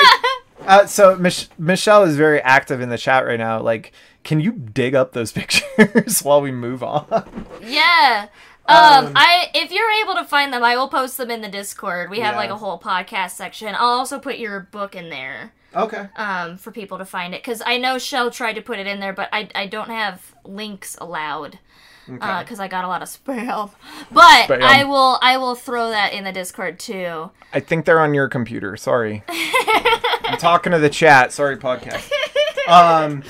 [0.67, 3.60] uh, so Mich- Michelle is very active in the chat right now.
[3.62, 7.45] Like, can you dig up those pictures while we move on?
[7.62, 8.28] Yeah.
[8.67, 11.47] Um, Um, I if you're able to find them, I will post them in the
[11.47, 12.10] Discord.
[12.10, 12.39] We have Yeah.
[12.39, 13.73] like a whole podcast section.
[13.75, 15.54] I'll also put your book in there.
[15.75, 16.08] Okay.
[16.15, 18.99] um, for people to find it because I know Shell tried to put it in
[18.99, 21.60] there, but I, I don't have links allowed
[22.10, 22.39] Okay.
[22.39, 23.71] because I got a lot of spam.
[24.12, 24.62] But Spam.
[24.62, 27.29] I will I will throw that in the Discord too.
[27.53, 28.75] I think they're on your computer.
[28.77, 29.23] Sorry.
[29.29, 31.32] I'm talking to the chat.
[31.32, 32.10] Sorry, podcast.
[32.67, 33.23] Um,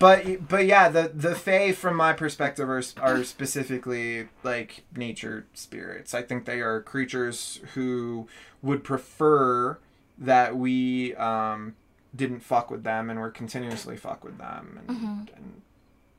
[0.00, 6.12] but but yeah, the the Fae, from my perspective, are, are specifically like nature spirits.
[6.12, 8.26] I think they are creatures who
[8.62, 9.78] would prefer
[10.24, 11.74] that we um,
[12.14, 15.62] didn't fuck with them and we're continuously fuck with them and, and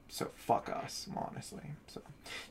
[0.08, 1.63] so fuck us honestly.
[1.88, 2.02] So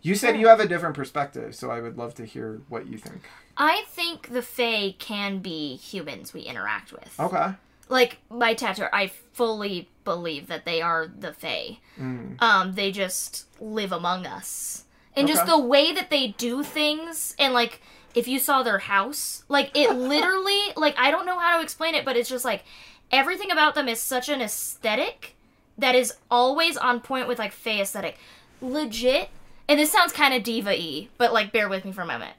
[0.02, 2.98] you said you have a different perspective so i would love to hear what you
[2.98, 3.22] think.
[3.56, 7.14] I think the Fae can be humans we interact with.
[7.18, 7.54] okay.
[7.88, 11.78] Like my tattoo, I fully believe that they are the Fae.
[12.00, 12.40] Mm.
[12.42, 17.52] Um, they just live among us, and just the way that they do things, and
[17.52, 17.82] like
[18.14, 21.94] if you saw their house, like it literally, like I don't know how to explain
[21.94, 22.64] it, but it's just like
[23.10, 25.36] everything about them is such an aesthetic
[25.78, 28.16] that is always on point with like Fae aesthetic,
[28.60, 29.30] legit.
[29.66, 32.34] And this sounds kind of diva-y, but like bear with me for a moment.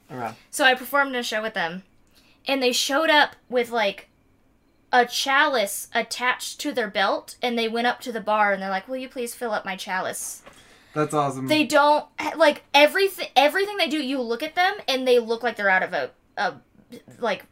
[0.50, 1.82] So I performed in a show with them,
[2.46, 4.08] and they showed up with like
[4.92, 8.70] a chalice attached to their belt, and they went up to the bar and they're
[8.70, 10.42] like, "Will you please fill up my chalice?"
[10.96, 12.04] That's awesome They don't
[12.36, 13.28] like everything.
[13.36, 16.10] Everything they do, you look at them and they look like they're out of a,
[16.36, 16.54] a
[17.20, 17.44] like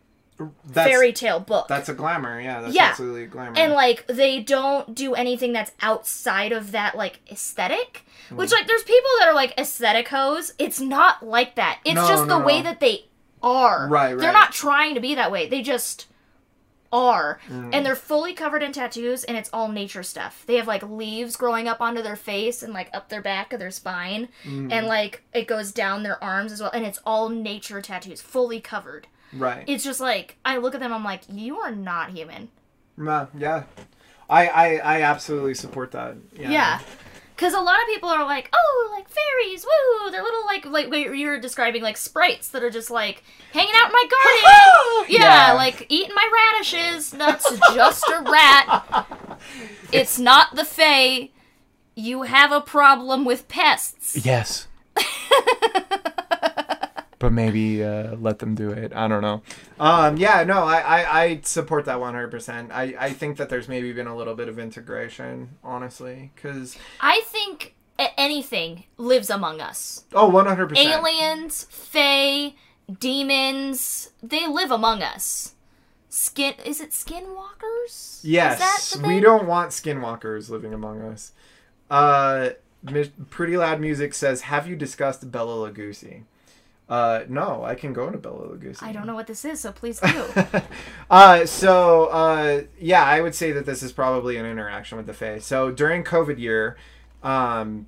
[0.66, 1.68] that's, fairy tale book.
[1.68, 2.86] that's a glamour yeah that's Yeah.
[2.86, 8.04] absolutely a glamour and like they don't do anything that's outside of that like aesthetic
[8.32, 8.56] which Hmm.
[8.56, 12.26] like there's people that are like aesthetic hoes it's not like that it's No, just
[12.26, 13.04] no, the way that they
[13.44, 14.18] are Right, right.
[14.18, 16.08] they're not trying to be that way they just
[16.94, 17.40] are.
[17.48, 17.70] Hmm.
[17.72, 20.44] and they're fully covered in tattoos and it's all nature stuff.
[20.46, 23.58] They have like leaves growing up onto their face and like up their back of
[23.58, 24.28] their spine.
[24.44, 24.70] Hmm.
[24.72, 28.60] and like it goes down their arms as well and it's all nature tattoos fully
[28.60, 29.08] covered.
[29.32, 29.64] Right.
[29.66, 32.48] It's just like i look at them i'm like you are not human.
[32.96, 33.64] Ma- yeah.
[34.30, 36.16] I, I i absolutely support that.
[36.38, 36.80] Yeah, Yeah.
[37.36, 40.10] Because a lot of people are like, oh, like fairies, woo!
[40.10, 43.74] They're little, like, like what you were describing, like sprites that are just like hanging
[43.74, 45.12] out in my garden.
[45.20, 45.52] yeah, Yeah.
[45.54, 47.10] like eating my radishes.
[47.10, 49.06] That's just a rat.
[49.92, 51.30] It's not the Fae.
[51.94, 54.24] You have a problem with pests.
[54.24, 54.66] yes
[57.24, 59.40] but maybe uh, let them do it i don't know
[59.80, 63.94] um yeah no i i, I support that 100% i i think that there's maybe
[63.94, 70.04] been a little bit of integration honestly because I think anything lives among us.
[70.12, 72.52] oh 100% Aliens, Fae,
[73.00, 75.54] demons, they live among us.
[76.10, 78.20] Skin, is it skinwalkers?
[78.22, 81.32] Yes, Is that the we don't want skinwalkers living among us.
[81.90, 82.50] Uh,
[83.30, 86.24] Pretty Loud Music says, "Have you discussed Bella Lugosi?"
[86.88, 88.82] Uh, no, I can go into Bella Lugosi.
[88.82, 90.24] I don't know what this is, so please do.
[91.10, 95.14] uh, so uh, yeah, I would say that this is probably an interaction with the
[95.14, 95.38] Fae.
[95.38, 96.76] So during COVID year,
[97.22, 97.86] um,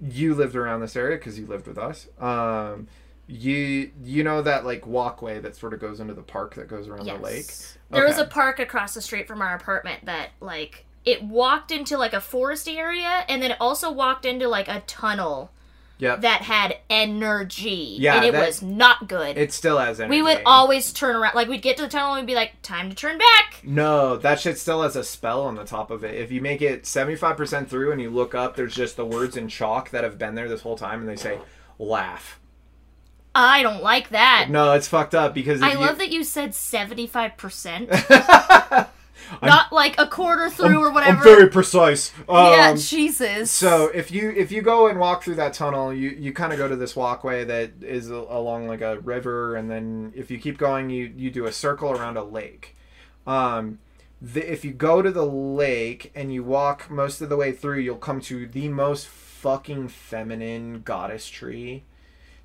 [0.00, 2.08] you lived around this area because you lived with us.
[2.18, 2.88] Um,
[3.26, 6.88] you you know that like walkway that sort of goes into the park that goes
[6.88, 7.16] around yes.
[7.16, 7.54] the lake.
[7.90, 11.96] There was a park across the street from our apartment that like it walked into
[11.96, 15.50] like a foresty area and then it also walked into like a tunnel
[15.98, 16.22] Yep.
[16.22, 17.96] that had energy.
[18.00, 19.38] Yeah, And it that- was not good.
[19.38, 20.16] it still has energy.
[20.16, 22.60] we would always turn around like we'd get to the tunnel and we'd be like,
[22.62, 23.60] time to turn back.
[23.62, 26.14] No, that shit still has a spell on the top of it.
[26.14, 29.48] If you make it 75% through and you look up, there's just the words in
[29.48, 31.38] chalk that have been there this whole time and they say,
[31.78, 32.40] laugh.
[33.36, 34.46] I don't like that.
[34.50, 35.78] No, it's fucked up because I you...
[35.78, 38.88] love that you said 75%.
[39.42, 41.18] not like a quarter through or whatever.
[41.18, 42.12] I'm very precise.
[42.28, 43.50] Um, yeah, Jesus.
[43.50, 46.58] So if you if you go and walk through that tunnel, you you kind of
[46.58, 50.58] go to this walkway that is along like a river, and then if you keep
[50.58, 52.76] going, you you do a circle around a lake.
[53.26, 53.78] Um,
[54.20, 57.80] the, if you go to the lake and you walk most of the way through,
[57.80, 61.84] you'll come to the most fucking feminine goddess tree.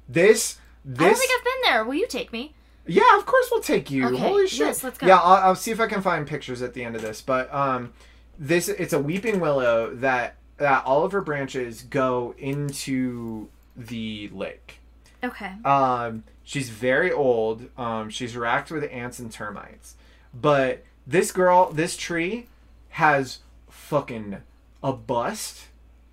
[0.08, 1.86] This this I don't think I've been there.
[1.86, 2.54] Will you take me?
[2.90, 4.06] Yeah, of course we'll take you.
[4.08, 4.60] Okay, Holy shit!
[4.60, 5.08] yes, let's go.
[5.08, 7.22] Yeah, I'll, I'll see if I can find pictures at the end of this.
[7.22, 7.94] But um,
[8.38, 14.80] this it's a weeping willow that that all of her branches go into the lake.
[15.24, 15.52] Okay.
[15.66, 17.70] Um, she's very old.
[17.78, 19.96] Um, she's racked with ants and termites.
[20.34, 22.48] But this girl, this tree,
[22.90, 24.38] has fucking
[24.84, 25.68] a bust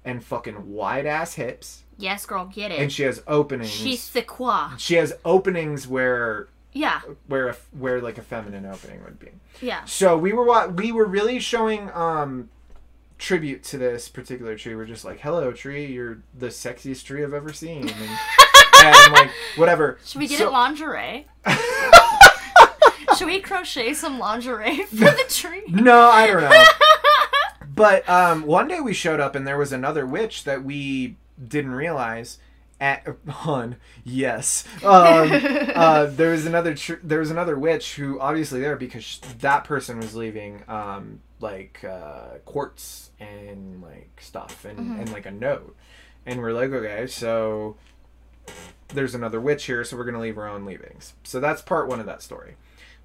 [0.04, 2.78] and fucking wide ass hips, Yes, girl, get it.
[2.78, 3.70] and she has openings.
[3.70, 4.74] She's the qua.
[4.76, 7.00] she has openings where Yeah.
[7.26, 9.28] where a, where like a feminine opening would be.
[9.62, 9.84] Yeah.
[9.86, 12.50] So we were we were really showing um
[13.18, 14.74] tribute to this particular tree.
[14.76, 18.18] We're just like, "Hello, tree, you're the sexiest tree I've ever seen," and,
[18.84, 19.98] and like whatever.
[20.04, 21.26] Should we get So- it lingerie?
[23.16, 25.62] Should we crochet some lingerie for the tree?
[25.68, 26.64] No, I don't know.
[27.74, 31.70] but um, one day we showed up and there was another witch that we didn't
[31.72, 32.38] realize.
[32.78, 34.64] At hun, yes.
[34.84, 35.30] Um,
[35.74, 39.64] uh, there was another tr- there was another witch who obviously there because sh- that
[39.64, 45.74] person was leaving um, like uh, quartz and like stuff and, and like a note,
[46.26, 47.76] and we're like okay, so
[48.88, 51.14] there's another witch here, so we're gonna leave our own leavings.
[51.24, 52.56] So that's part one of that story.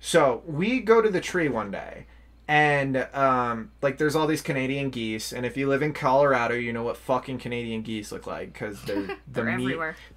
[0.02, 2.08] So we go to the tree one day,
[2.48, 6.74] and um, like there's all these Canadian geese, and if you live in Colorado, you
[6.74, 9.44] know what fucking Canadian geese look like because they're the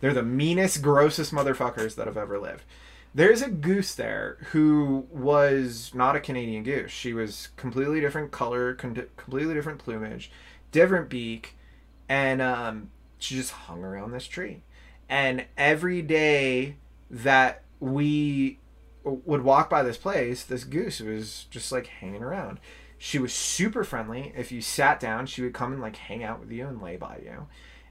[0.01, 2.65] They're they're the meanest, grossest motherfuckers that have ever lived.
[3.15, 6.91] There's a goose there who was not a Canadian goose.
[6.91, 10.33] She was completely different color, con- completely different plumage,
[10.73, 11.57] different beak,
[12.09, 14.63] and um, she just hung around this tree.
[15.09, 16.77] And every day
[17.09, 18.59] that we
[19.05, 22.59] would walk by this place, this goose was just like hanging around.
[22.99, 24.33] She was super friendly.
[24.37, 26.97] If you sat down, she would come and like hang out with you and lay
[26.97, 27.47] by you.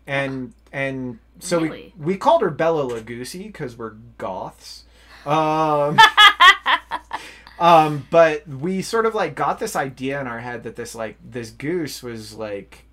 [0.08, 1.93] And and so Really?
[1.97, 4.84] we we called her Bella Lugosi because we're goths.
[5.26, 5.97] Um,
[7.60, 11.17] um, but we sort of like got this idea in our head that this like
[11.23, 12.86] this goose was like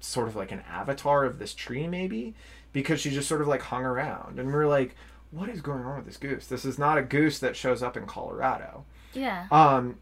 [0.00, 2.34] sort of like an avatar of this tree maybe
[2.74, 4.94] because she just sort of like hung around and we were like
[5.34, 6.46] what is going on with this goose?
[6.46, 8.84] This is not a goose that shows up in colorado.
[9.12, 9.46] Yeah.
[9.50, 9.96] um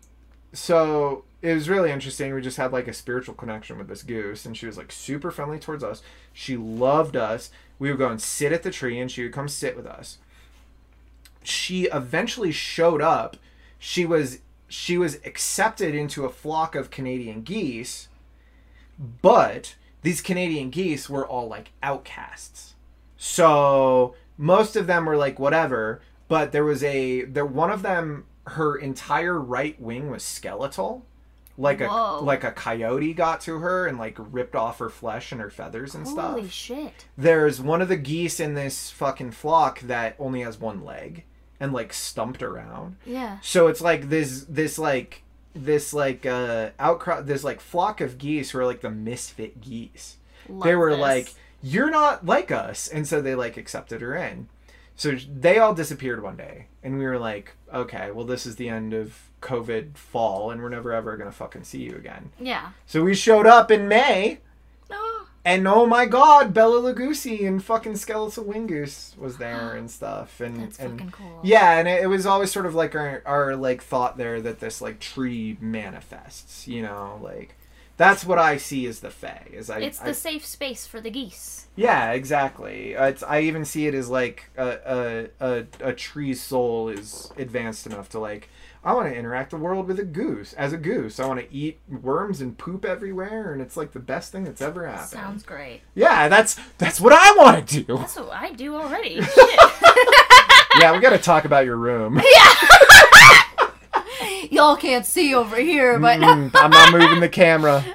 [0.53, 2.35] so it was really interesting.
[2.35, 5.31] We just had like a spiritual connection with this goose and she was like super
[5.31, 6.03] friendly towards us.
[6.33, 7.51] She loved us.
[7.79, 10.19] We would go and sit at the tree and she would come sit with us.
[11.43, 13.37] She eventually showed up.
[13.79, 18.09] She was she was accepted into a flock of canadian geese
[19.21, 22.75] but these canadian geese were all like outcasts.
[23.17, 28.25] So most of them were like whatever but there was a there one of them
[28.49, 31.07] her entire right wing was skeletal
[31.57, 32.19] like Whoa.
[32.19, 35.51] a like a coyote got to her and like ripped off her flesh and her
[35.51, 37.05] feathers and stuff Holy shit.
[37.17, 41.25] there's one of the geese in this fucking flock that only has one leg
[41.61, 43.39] and like stumped around Yeah.
[43.43, 45.23] so it's like this this like
[45.55, 50.17] this like uh outcrop this like flock of geese who are like the misfit geese
[50.65, 51.01] they were this.
[51.01, 54.49] like you're not like us and so they like accepted her in
[54.97, 58.69] so they all disappeared one day and we were like okay well this is the
[58.69, 62.71] end of covid fall and we're never ever gonna fucking see you again Yeah.
[62.87, 64.39] so we showed up in may
[64.95, 70.39] Oh, and oh my god, Bella Lugosi and fucking Skeletal Wingoose was there and stuff.
[70.41, 71.41] And that's and fucking cool.
[71.43, 74.61] yeah, and it, it was always sort of like our, our like thought there that
[74.61, 77.57] this like tree manifests, you know, like
[78.03, 79.47] that's what I see as the Fae.
[79.53, 81.67] Is I, It's I- the safe space for the geese.
[81.77, 82.93] yeah, exactly.
[82.93, 87.87] It's I even see it as like a a, a, a tree's soul is advanced
[87.87, 88.49] enough to like
[88.85, 91.21] I want to interact the world with a goose as a goose.
[91.21, 94.61] I want to eat worms and poop everywhere, and it's like the best thing that's
[94.61, 95.09] ever happened.
[95.09, 95.83] Sounds great.
[95.95, 97.97] Yeah, that's that's what I want to do.
[97.99, 99.23] That's what I do already.
[99.23, 99.61] Shit.
[100.81, 102.21] yeah, we got to talk about your room.
[104.53, 107.83] Y'all can't see over here, but Mm, I'm not moving the camera.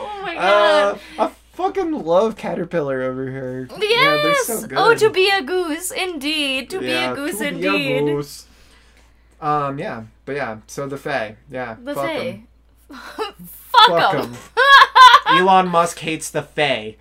[0.00, 0.94] oh my god.
[0.94, 3.68] Uh, I fucking love caterpillar over here.
[3.78, 4.46] Yeah, yes.
[4.46, 4.76] so good.
[4.78, 6.70] oh, to be a goose, indeed.
[6.70, 8.06] To Yeah, be a goose, to be a indeed.
[8.16, 8.46] goose.
[9.40, 12.42] Um, yeah, but yeah, so the Fae, yeah, The fuck Fae.
[12.90, 13.36] Fuck
[13.86, 14.32] Fuck 'em.
[14.32, 14.36] 'em.
[15.38, 16.96] Elon Musk hates the Fae.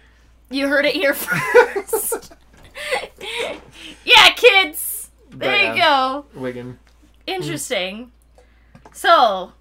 [0.51, 2.33] You heard it here first.
[4.05, 4.86] yeah, kids.
[5.37, 6.25] There But, you yeah, go.
[6.33, 6.79] Wiggin.
[7.27, 8.11] Interesting.
[8.91, 9.51] So,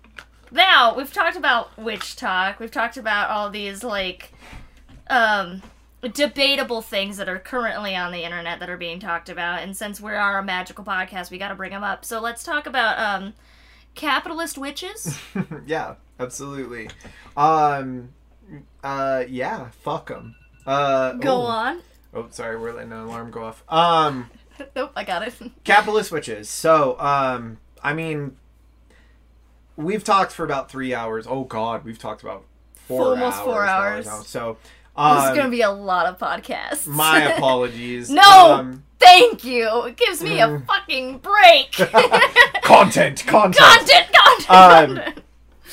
[0.51, 2.59] now we've talked about WitchTok.
[2.59, 4.33] We've talked about all these like
[5.09, 5.63] um
[6.13, 10.01] debatable things that are currently on the internet that are being talked about and since
[10.01, 12.05] we are a magical podcast, we got to bring them up.
[12.05, 13.35] So, let's talk about um
[13.95, 15.19] capitalist witches.
[15.67, 16.89] yeah, absolutely.
[17.37, 18.11] Um,
[18.83, 20.37] uh, yeah, fuck them.
[20.65, 21.47] Uh, Go oh.
[21.47, 21.83] on.
[22.15, 23.63] Oh, sorry, we're letting an alarm go off.
[23.69, 24.31] Um,
[24.77, 25.35] Nope, I got it.
[25.65, 26.49] capitalist witches.
[26.49, 28.37] So, um, I mean,
[29.77, 31.27] we've talked for about three hours.
[31.29, 32.45] Oh God, we've talked about
[32.87, 34.07] four Almost hours four hours.
[34.27, 34.57] So,
[34.97, 36.87] This is um, gonna be a lot of podcasts.
[36.87, 38.11] my apologies.
[38.11, 38.23] No!
[38.55, 39.85] Um, Thank you.
[39.85, 40.67] It gives me a Mm.
[40.67, 41.73] fucking break.
[42.63, 43.57] content, content.
[43.57, 45.19] content, content.
[45.19, 45.23] Um,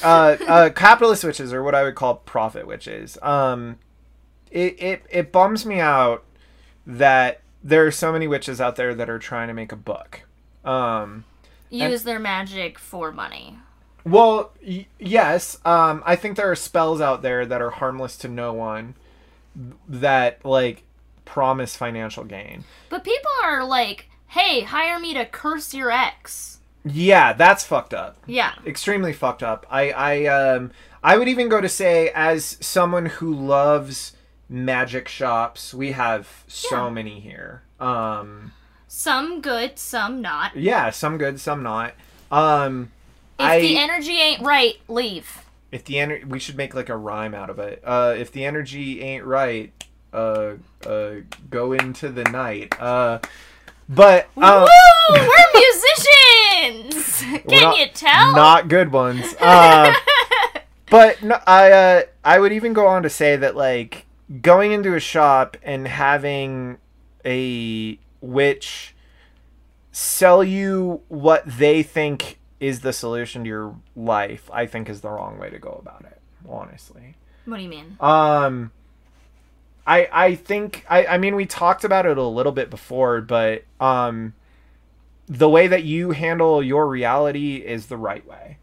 [0.03, 3.17] uh, uh, capitalist witches are what I would call profit witches.
[3.21, 3.79] Um,
[4.51, 6.25] it, it it bums me out
[6.85, 10.21] that there are so many witches out there that are trying to make a buck.
[10.65, 11.23] Um,
[11.69, 13.57] Use their magic for money.
[14.05, 18.27] well, y- yes, um, I think there are spells out there that are harmless to
[18.27, 18.95] no one
[19.87, 20.83] that like
[21.25, 22.63] promise financial gain.
[22.89, 26.59] But people are like, hey, hire me to curse your ex.
[26.85, 28.17] Yeah, that's fucked up.
[28.27, 28.53] Yeah.
[28.65, 29.65] extremely fucked up.
[29.69, 30.71] I I um
[31.03, 34.13] I would even go to say as someone who loves
[34.49, 36.89] magic shops, we have so Yeah.
[36.89, 37.63] many here.
[37.79, 38.51] Um
[38.87, 40.55] Some good, some not.
[40.55, 41.93] yeah, some good, some not.
[42.31, 42.91] Um
[43.39, 45.39] If I the energy ain't right, leave.
[45.71, 47.81] if the energy, we should make like a rhyme out of it.
[47.83, 49.71] Uh if the energy ain't right,
[50.13, 50.53] uh
[50.85, 51.11] uh
[51.49, 52.79] go into the night.
[52.79, 53.19] Uh
[53.89, 54.67] but um, Woo!
[55.09, 57.21] We're musicians!
[57.47, 58.33] Can not- you tell?
[58.35, 59.35] not good ones.
[59.41, 59.93] Uh,
[60.89, 64.05] but no, I uh, I would even go on to say that like
[64.41, 66.77] going into a shop and having
[67.25, 68.95] a witch
[69.91, 75.09] sell you what they think is the solution to your life, I think is the
[75.09, 76.19] wrong way to go about it.
[76.47, 77.15] Honestly.
[77.45, 77.97] what do you mean?
[77.99, 78.71] Um
[79.85, 83.63] I I think I I mean we talked about it a little bit before, but
[83.79, 84.33] um
[85.27, 88.57] the way that you handle your reality is the right way.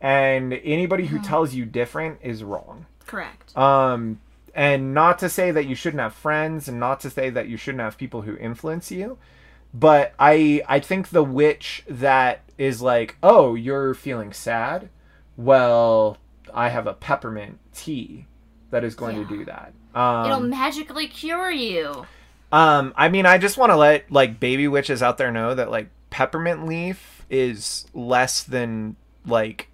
[0.00, 2.86] And anybody who tells you different is wrong.
[3.06, 3.56] Correct.
[3.56, 4.20] Um
[4.54, 7.56] and not to say that you shouldn't have friends and not to say that you
[7.56, 9.18] shouldn't have people who influence you,
[9.72, 14.88] but I I think the witch that is like, "Oh, you're feeling sad?
[15.36, 16.18] Well,
[16.52, 18.26] I have a peppermint tea
[18.70, 22.06] that is going to do that." Um, It'll magically cure you.
[22.50, 25.70] um, I mean, I just want to let like baby witches out there know that
[25.70, 29.68] like peppermint leaf is less than like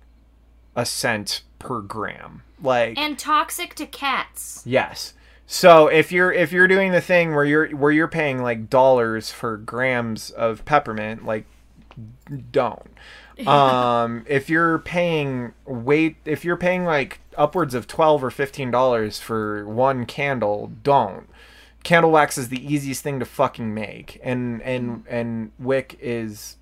[0.76, 2.42] a cent per gram.
[2.62, 4.62] Like And toxic to cats.
[4.66, 5.14] yes.
[5.46, 9.30] So if you're if you're doing the thing where you're where you're paying like dollars
[9.30, 11.44] for grams of peppermint, like
[12.52, 12.90] don't.
[13.46, 19.20] Um, if you're paying weight, if you're paying like upwards of twelve or fifteen dollars
[19.20, 21.28] for one candle, don't.
[21.84, 26.56] Candle wax is the easiest thing to fucking make, and and and wick is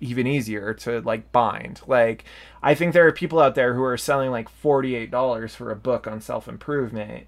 [0.00, 1.80] even easier to like bind.
[1.86, 2.24] Like
[2.62, 5.70] I think there are people out there who are selling like forty eight dollars for
[5.70, 7.26] a book on self improvement.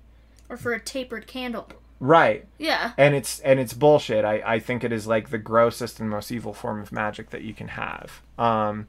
[0.48, 1.68] Or for a tapered candle.
[2.00, 2.46] Right.
[2.58, 2.92] Yeah.
[2.98, 4.24] And it's and it's bullshit.
[4.24, 7.42] I, I think it is like the grossest and most evil form of magic that
[7.42, 8.22] you can have.
[8.38, 8.88] Um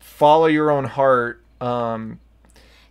[0.00, 1.42] follow your own heart.
[1.60, 2.20] Um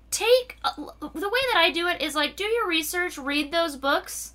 [0.09, 3.75] Take uh, the way that I do it is like do your research, read those
[3.75, 4.33] books,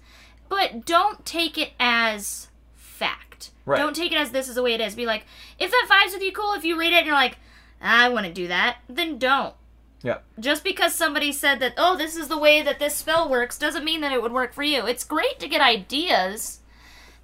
[0.48, 3.31] but don't take it as fact.
[3.64, 3.78] Right.
[3.78, 4.94] Don't take it as this is the way it is.
[4.94, 5.24] Be like,
[5.58, 6.54] if that vibes with you, cool.
[6.54, 7.38] If you read it and you're like,
[7.80, 9.54] I want to do that, then don't.
[10.02, 10.18] yeah.
[10.40, 13.84] Just because somebody said that, oh, this is the way that this spell works, doesn't
[13.84, 14.86] mean that it would work for you.
[14.86, 16.58] It's great to get ideas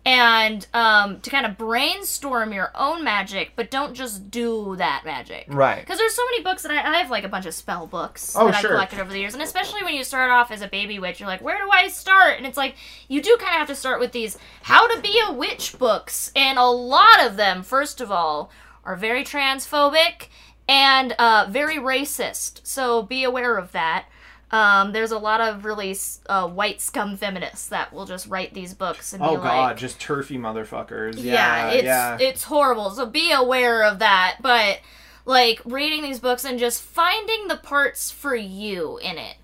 [0.05, 5.47] and um, to kind of brainstorm your own magic, but don't just do that magic.
[5.49, 5.81] Right.
[5.81, 8.35] Because there's so many books that I, I have like a bunch of spell books
[8.37, 10.69] Oh, that I've collected over the years, and especially when you start off as a
[10.69, 12.39] baby witch, you're like, where do I start?
[12.39, 12.75] And it's like
[13.09, 16.33] you do kind of have to start with these how to be a witch books,
[16.35, 18.51] and a lot of them, first of all,
[18.85, 20.29] are very transphobic
[20.69, 22.61] and uh, very racist.
[22.63, 24.07] So be aware of that.
[24.51, 25.95] Um, there's a lot of really
[26.27, 29.77] uh, white scum feminists that will just write these books and Oh be like, god,
[29.79, 31.15] just TERFy motherfuckers.
[31.17, 32.19] yeah, Yeah, it's yeah.
[32.21, 32.91] it's horrible.
[32.91, 34.39] So be aware of that.
[34.41, 34.81] But
[35.27, 39.37] like reading these books and just finding the parts for you in it.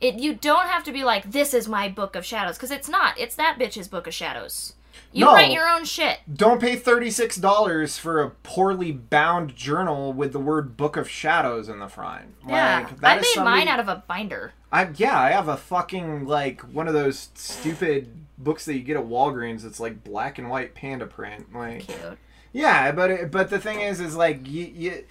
[0.00, 2.88] It you don't have to be like this is my book of shadows because it's
[2.88, 3.18] not.
[3.18, 4.74] It's that bitch's book of shadows.
[5.12, 5.34] You No.
[5.34, 6.20] write your own shit.
[6.32, 11.68] Don't pay thirty-six dollars for a poorly bound journal with the word "Book of Shadows"
[11.68, 12.34] in the front.
[12.48, 14.52] Yeah, Like, that I made somebody- mine out of a binder.
[14.72, 18.08] I yeah, I have a fucking like one of those stupid
[18.38, 19.64] books that you get at Walgreens.
[19.66, 21.54] It's like black and white panda print.
[21.54, 22.18] Like Cute.
[22.52, 25.04] yeah, but it, but the thing is, is like you, you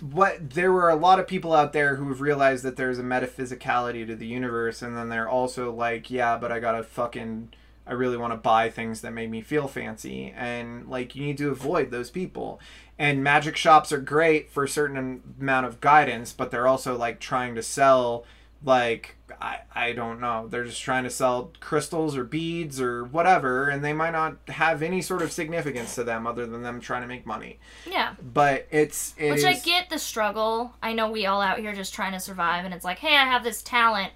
[0.00, 3.04] what there were a lot of people out there who have realized that there's a
[3.04, 7.50] metaphysicality to the universe, and then they're also like, yeah, but I gotta fucking.
[7.86, 11.38] I really want to buy things that make me feel fancy, and like you need
[11.38, 12.60] to avoid those people.
[12.98, 17.18] And magic shops are great for a certain amount of guidance, but they're also like
[17.20, 18.24] trying to sell
[18.64, 23.68] like I, I don't know they're just trying to sell crystals or beads or whatever
[23.68, 27.02] and they might not have any sort of significance to them other than them trying
[27.02, 28.14] to make money Yeah.
[28.22, 30.72] but it's it Which I get the struggle.
[30.80, 33.24] I know we all out here just trying to survive, and it's like, hey, I
[33.24, 34.12] have this talent.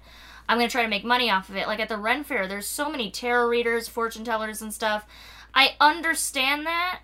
[0.49, 1.67] I'm gonna try to make money off of it.
[1.67, 5.05] Like at the Ren Fair, there's so many tarot readers, fortune tellers, and stuff.
[5.53, 7.01] I understand that,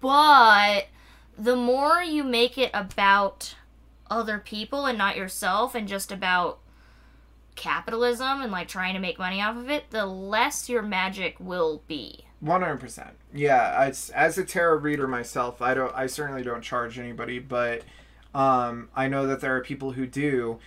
[0.00, 0.88] but
[1.38, 3.54] the more you make it about
[4.10, 6.58] other people and not yourself, and just about
[7.54, 11.82] capitalism and like trying to make money off of it, the less your magic will
[11.86, 12.24] be.
[12.40, 13.10] One hundred percent.
[13.32, 15.94] Yeah, it's, as a tarot reader myself, I don't.
[15.94, 17.82] I certainly don't charge anybody, but
[18.34, 20.58] um, I know that there are people who do.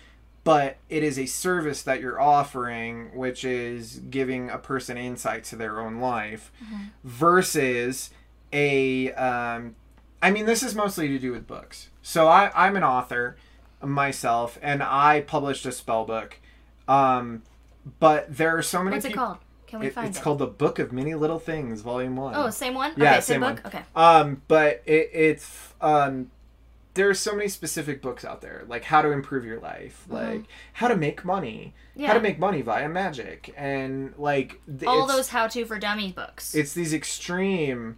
[0.46, 5.56] But it is a service that you're offering, which is giving a person insight to
[5.58, 6.52] their own life,
[7.04, 8.12] versus
[8.54, 9.12] a.
[9.14, 9.76] Um,
[10.22, 11.90] I mean, this is mostly to do with books.
[12.02, 13.38] So I, I'm an author
[13.82, 16.40] myself, and I published a spell book.
[16.88, 17.42] Um,
[18.00, 18.96] but there are so many.
[18.96, 19.38] What's it called?
[19.68, 20.22] Can we it- find it's it?
[20.22, 22.36] called the Book of Many Little Things, Volume One.
[22.36, 22.94] Oh, same one.
[22.98, 23.64] Yeah, okay, same book.
[23.64, 23.66] one.
[23.66, 23.82] Okay.
[23.96, 26.30] Um, but it, it's um,
[26.96, 30.46] there are so many specific books out there, like how to improve your life, like
[30.74, 32.14] how to make money, how Mm-hmm.
[32.16, 36.54] To make money via magic, and like th- All those how-to for dummies books.
[36.56, 37.98] It's these extreme,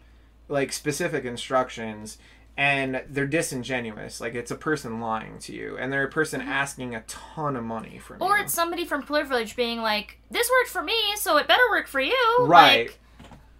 [0.49, 2.17] like specific instructions.
[2.59, 4.19] And they're disingenuous.
[4.19, 7.63] Like it's a person lying to you, and they're a person asking a ton of
[7.63, 8.43] money from Or you.
[8.43, 12.01] it's somebody from privilege being like, "This worked for me, so it better work for
[12.01, 12.87] you." right.
[12.87, 12.99] Like,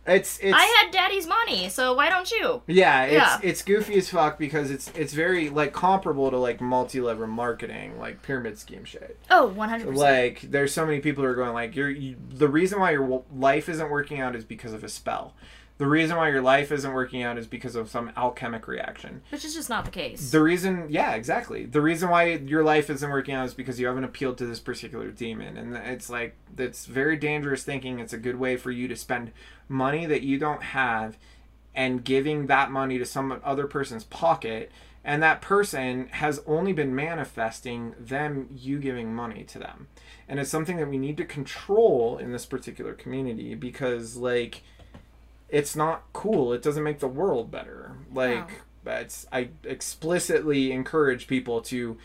[0.08, 2.62] it's it's I had daddy's money, so why don't you?
[2.68, 3.40] Yeah, it's Yeah.
[3.44, 8.22] it's goofy as fuck because it's it's very like comparable to like multi-level marketing, like
[8.22, 9.20] pyramid scheme shit.
[9.30, 9.96] Oh, 100%.
[9.96, 13.24] Like there's so many people who are going like you're you, the reason why your
[13.36, 15.34] life isn't working out is because of a spell.
[15.78, 19.22] The reason why your life isn't working out is because of some alchemic reaction.
[19.30, 20.32] Which is just not the case.
[20.32, 21.66] The reason, yeah, exactly.
[21.66, 24.60] The reason why your life isn't working out is because you haven't appealed to this
[24.60, 28.00] particular demon, and it's like it's very dangerous thinking.
[28.00, 29.32] It's a good way for you to spend
[29.70, 31.18] money that you don't have,
[31.76, 34.72] and giving that money to some other person's pocket,
[35.04, 39.88] and that person has only been manifesting them you giving money to them,
[40.28, 44.64] and it's something that we need to control in this particular community because like
[45.50, 46.54] it's not cool.
[46.54, 47.94] It doesn't make the world better.
[48.14, 48.50] Like
[48.84, 51.98] that's I explicitly encourage people to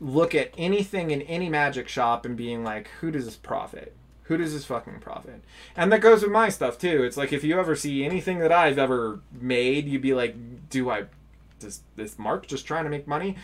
[0.00, 3.94] look at anything in any magic shop and being like, who does this profit?
[4.24, 5.42] Who does this fucking profit?
[5.76, 7.02] And that goes with my stuff too.
[7.02, 10.90] It's like if you ever see anything that I've ever made, you'd be like, do
[10.90, 11.04] I
[11.58, 13.36] does this Mark just trying to make money?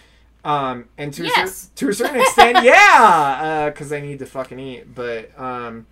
[0.44, 4.58] Um, and to a, cer- to a certain extent, yeah, because I need to fucking
[4.60, 4.94] eat.
[4.94, 5.86] But um,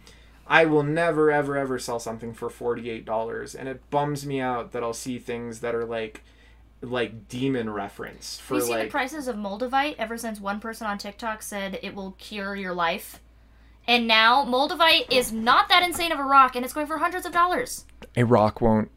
[0.47, 4.40] I will never, ever, ever sell something for forty eight dollars, and it bums me
[4.40, 6.22] out that I'll see things that are like,
[6.82, 8.88] like demon reference for Have you seen like.
[8.88, 12.74] the prices of Moldavite ever since one person on TikTok said it will cure your
[12.74, 13.20] life?
[13.86, 17.26] And now Moldavite is not that insane of a rock and it's going for hundreds
[17.26, 17.84] of dollars.
[18.16, 18.90] a rock won't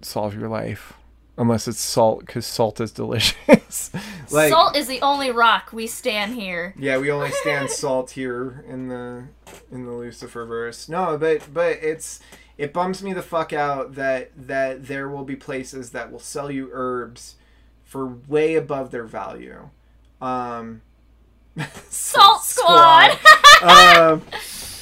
[0.00, 0.94] solve your life
[1.38, 3.90] unless it's salt, because salt is delicious.
[4.30, 6.74] like, Salt is the only rock we stand here.
[6.76, 9.28] Yeah, we only stand salt here in the
[9.70, 10.88] in the Lucifer verse.
[10.88, 12.20] No, but but it's
[12.58, 16.50] it bums me the fuck out that that there will be places that will sell
[16.50, 17.36] you herbs
[17.84, 19.70] for way above their value.
[20.20, 20.82] Um
[21.88, 23.18] Salt Squad!
[23.62, 24.22] um,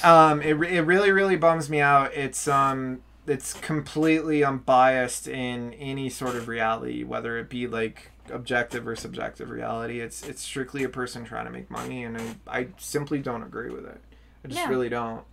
[0.02, 2.14] um, it, it really really bums me out.
[2.14, 8.86] It's um it's completely unbiased in any sort of reality, whether it be like objective
[8.86, 10.00] or subjective reality.
[10.00, 13.70] It's it's strictly a person trying to make money, and I, I simply don't agree
[13.70, 14.00] with it.
[14.44, 14.68] I just Yeah.
[14.68, 15.24] really don't.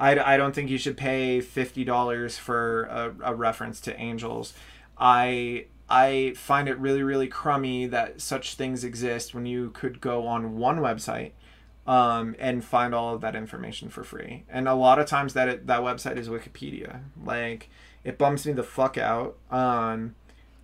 [0.00, 4.54] I, I don't think you should pay fifty dollars for a, a reference to angels.
[4.98, 10.26] I I find it really really crummy that such things exist when you could go
[10.26, 11.32] on one website
[11.88, 14.44] um, and find all of that information for free.
[14.48, 17.00] And a lot of times that it, that website is Wikipedia.
[17.24, 17.70] Like
[18.04, 19.36] it bums me the fuck out.
[19.50, 20.14] Um,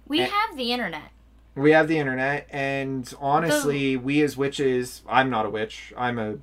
[0.06, 1.10] We And- have the internet.
[1.56, 5.02] we have the internet, and honestly, we as witches.
[5.08, 5.92] I'm not a witch.
[5.96, 6.36] I'm a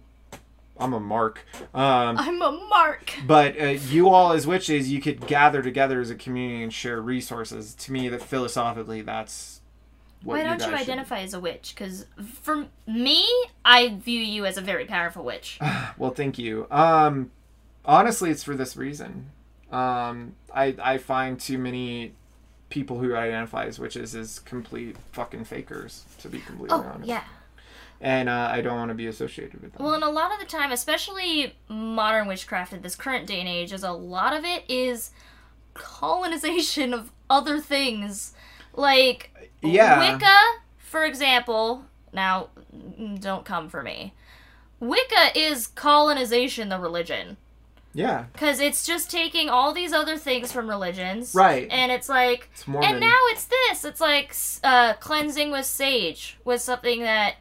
[0.79, 1.45] I'm a mark.
[1.75, 3.13] Um, I'm a mark.
[3.27, 6.99] but uh, you all as witches, you could gather together as a community and share
[6.99, 7.75] resources.
[7.75, 9.60] To me, that philosophically, that's
[10.23, 11.73] Why don't you guys should- identify as a witch?
[11.75, 12.05] Because
[12.41, 13.25] for me,
[13.65, 15.59] I view you as a very powerful witch.
[15.97, 16.67] Well, thank you.
[16.71, 17.31] Um,
[17.85, 19.29] honestly, it's for this reason.
[19.71, 22.13] Um, I I find too many
[22.69, 26.05] people who identify as witches as complete fucking fakers.
[26.19, 27.07] To be completely Oh, honest.
[27.07, 27.23] yeah.
[27.99, 29.85] And uh, I don't want to be associated with them.
[29.85, 33.47] Well, and a lot of the time, especially modern witchcraft at this current day and
[33.47, 35.11] age, is a lot of it is
[35.75, 38.33] colonization of other things.
[38.73, 39.99] Like Yeah.
[40.13, 40.37] Wicca,
[40.77, 41.85] for example.
[42.13, 42.49] Now,
[43.19, 44.13] don't come for me.
[44.79, 47.37] Wicca is colonization, the religion.
[47.93, 48.25] Yeah.
[48.33, 51.35] Because it's just taking all these other things from religions.
[51.35, 51.67] Right.
[51.69, 53.85] And it's like, It's and now it's this.
[53.85, 54.33] It's like
[54.63, 57.35] uh, cleansing with sage was something that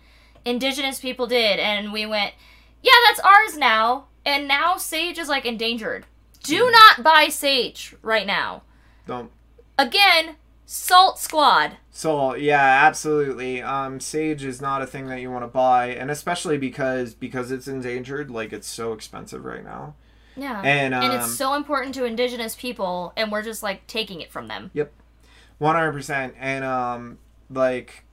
[0.45, 1.59] indigenous people did.
[1.61, 2.35] And we went,
[2.83, 4.07] yeah, that's ours now.
[4.27, 6.07] And now sage is like endangered.
[6.43, 6.73] Do Hmm.
[6.73, 8.63] not buy sage right now.
[9.07, 9.31] don't
[9.79, 11.77] Again, Salt Squad.
[11.91, 13.63] So yeah, absolutely.
[13.63, 17.51] Um, sage is not a thing that you want to buy, and especially because because
[17.51, 19.95] it's endangered, like it's so expensive right now.
[20.37, 20.61] Yeah.
[20.61, 24.31] And, and um, it's so important to indigenous people, and we're just like taking it
[24.31, 24.71] from them.
[24.73, 24.93] Yep,
[25.59, 27.19] One hundred percent, and um,
[27.51, 28.05] like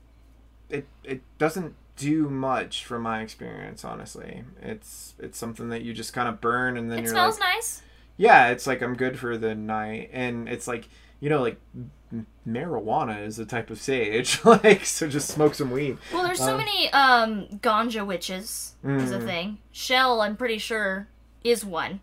[0.68, 3.84] it it doesn't do much from my experience.
[3.84, 7.38] Honestly, it's it's something that you just kind of burn, and then It you're smells
[7.38, 7.82] like, nice.
[8.16, 10.88] yeah, it's like I'm good for the night, and it's like
[11.20, 11.60] you know like
[12.48, 15.98] marijuana is a type of sage, like so just smoke some weed.
[16.12, 19.24] Well, there's so Uh, many um ganja witches is a Mm.
[19.26, 19.58] thing.
[19.72, 21.08] Shell, I'm pretty sure,
[21.44, 22.00] is one.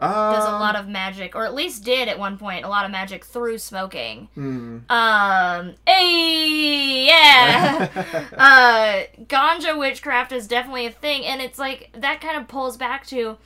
[0.00, 2.84] Um, Does a lot of magic, or at least did at one point, a lot
[2.84, 4.28] of magic through smoking.
[4.36, 4.90] Mm.
[4.90, 7.88] Um, hey, yeah.
[8.36, 13.06] uh, ganja witchcraft is definitely a thing, and it's like that kind of pulls back
[13.06, 13.38] to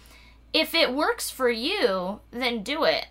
[0.54, 3.06] if it works for you, then do it.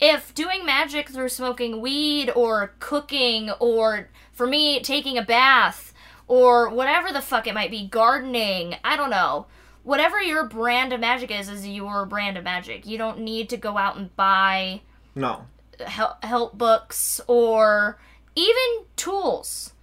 [0.00, 5.92] If doing magic through smoking weed or cooking or for me taking a bath
[6.26, 9.46] or whatever the fuck it might be, gardening, I don't know.
[9.82, 12.86] Whatever your brand of magic is, is your brand of magic.
[12.86, 14.80] You don't need to go out and buy
[15.14, 15.44] no.
[15.80, 17.98] help, help books or
[18.34, 19.74] even tools.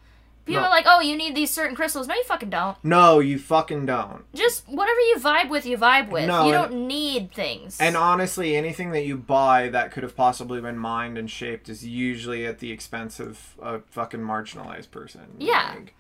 [0.48, 0.68] People No.
[0.68, 2.08] are like, oh, you need these certain crystals.
[2.08, 2.78] No, you fucking don't.
[2.84, 4.24] No, you fucking don't.
[4.34, 6.26] Just whatever you vibe with, you vibe with.
[6.26, 7.78] No, you don't need things.
[7.80, 11.86] And honestly, anything that you buy that could have possibly been mined and shaped is
[11.86, 15.36] usually at the expense of a fucking marginalized person.
[15.38, 15.74] Yeah.
[15.76, 15.94] Like,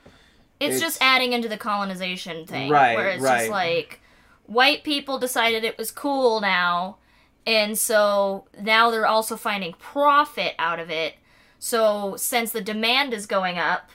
[0.59, 2.71] it's, it's- just adding into the colonization thing.
[2.71, 3.39] Right, Where it's right.
[3.39, 3.99] just like,
[4.45, 6.97] white people decided it was cool now.
[7.45, 11.15] And so now they're also finding profit out of it.
[11.59, 13.89] So since the demand is going up,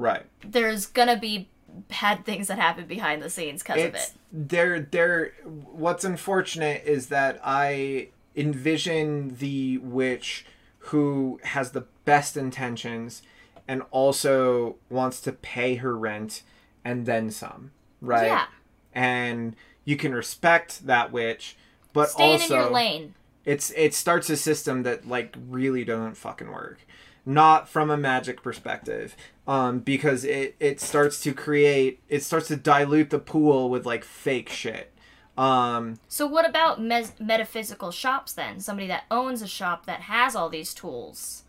[0.00, 0.24] right.
[0.44, 1.48] there's gonna be
[1.88, 4.12] bad things that happen behind the scenes because of it.
[4.32, 10.44] they're they're what's unfortunate is that I envision the witch
[10.78, 13.22] who has the best intentions
[13.68, 16.42] and also wants to pay her rent
[16.84, 17.70] and then some.
[18.00, 18.26] Right?
[18.26, 18.46] Yeah.
[18.92, 21.56] And you can respect that witch,
[21.92, 23.14] but Staying also in your lane.
[23.44, 26.78] it's it starts a system that like really doesn't fucking work
[27.26, 29.14] not from a magic perspective
[29.46, 34.04] um because it it starts to create it starts to dilute the pool with like
[34.04, 34.92] fake shit
[35.38, 38.60] um So what about mes- metaphysical shops then?
[38.60, 41.44] Somebody that owns a shop that has all these tools,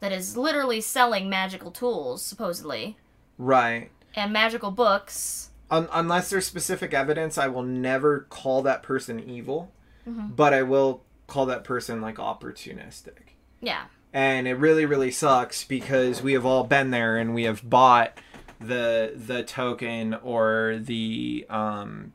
[0.00, 2.96] that is literally selling magical tools supposedly
[3.38, 5.50] right and magical books.
[5.70, 9.72] Un- unless there's specific evidence i will never call that person evil
[10.08, 10.34] Mm-hmm.
[10.34, 13.84] but i will call that person like opportunistic Yeah.
[14.12, 18.18] And it really really sucks because we have all been there and we have bought
[18.60, 22.12] the the token or the um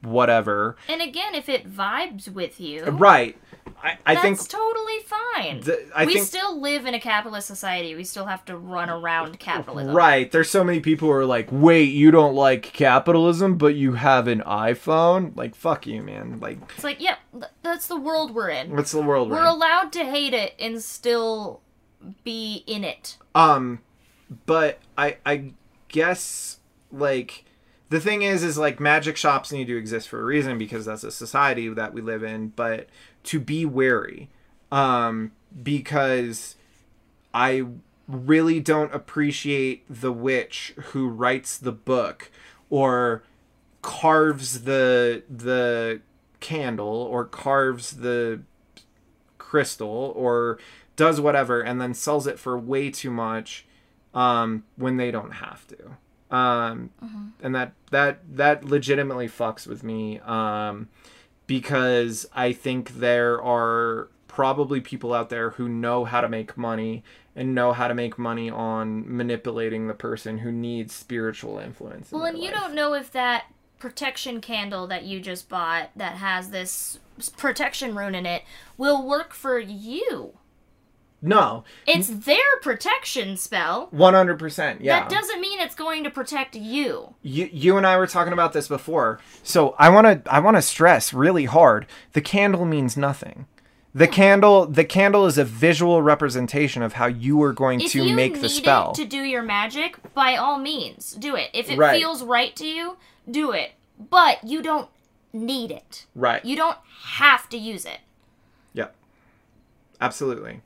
[0.00, 0.76] whatever.
[0.88, 3.36] And again, if it vibes with you, right
[3.82, 5.60] i i that's think totally fine.
[5.60, 7.94] the, i we think still live in a capitalist society.
[7.94, 9.94] We still have to run around capitalism.
[9.94, 13.94] right there's so many people who are like wait you don't like capitalism but you
[13.94, 17.16] have an iphone like fuck you man like It's like, yeah,
[17.62, 18.74] that's the world we're in.
[18.76, 21.60] what's the world we're We're allowed to hate it and still
[22.24, 23.16] be in it.
[23.34, 23.80] Um,
[24.46, 25.52] but I I
[25.88, 26.58] guess
[26.90, 27.44] like
[27.90, 31.04] the thing is is like magic shops need to exist for a reason because that's
[31.04, 32.48] a society that we live in.
[32.48, 32.88] But
[33.24, 34.30] to be wary,
[34.70, 36.56] um, because
[37.32, 37.64] I
[38.08, 42.30] really don't appreciate the witch who writes the book
[42.70, 43.22] or
[43.80, 46.00] carves the the
[46.40, 48.42] candle or carves the
[49.38, 50.58] crystal or
[50.96, 53.66] does whatever and then sells it for way too much
[54.14, 56.36] um, when they don't have to.
[56.36, 56.90] Um,
[57.42, 60.18] and that that that legitimately fucks with me.
[60.20, 60.88] Um,
[61.52, 67.04] because i think there are probably people out there who know how to make money
[67.36, 72.18] and know how to make money on manipulating the person who needs spiritual influence in
[72.18, 73.44] Well, and their you don't know if that
[73.78, 76.98] protection candle that you just bought that has this
[77.36, 78.44] protection rune in it
[78.78, 80.32] will work for you.
[81.22, 83.88] No It's their protection spell.
[83.94, 87.14] 100% yeah That doesn't mean it's going to protect you.
[87.22, 89.20] you you and I were talking about this before.
[89.42, 91.86] So I want to I want to stress really hard.
[92.12, 93.46] The candle means nothing.
[93.94, 98.14] The candle the candle is a visual representation of how you are going If to
[98.14, 98.92] make the spell.
[98.94, 101.50] to do your magic, by all means, do it.
[101.52, 102.00] If it Right.
[102.00, 102.96] feels right to you,
[103.30, 103.72] do it,
[104.10, 104.88] but you don't
[105.32, 106.06] need it.
[106.14, 106.44] Right.
[106.44, 106.78] You don't
[107.14, 108.00] have to use it.
[108.74, 108.94] Yep.
[110.00, 110.60] Absolutely.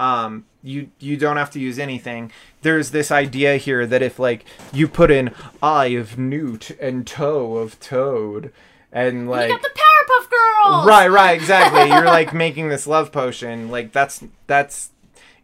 [0.00, 2.32] Um, you you don't have to use anything.
[2.62, 5.32] There's this idea here that if like you put in
[5.62, 8.52] eye of newt and toe of toad
[8.92, 10.86] and like you got the Powerpuff Girls.
[10.86, 14.90] right right exactly you're like making this love potion like that's that's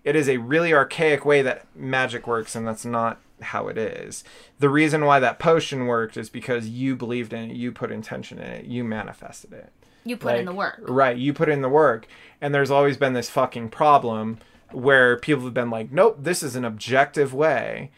[0.05, 4.25] it is a really archaic way that magic works and that's not how it is
[4.59, 8.39] the reason why that potion worked is because you believed in it you put intention
[8.39, 9.71] in it you manifested it
[10.07, 10.81] You put in the work.
[10.83, 12.07] Right, you put in the work.
[12.41, 14.39] And there's always been this fucking problem
[14.73, 17.91] where people have been like, nope, this is an objective way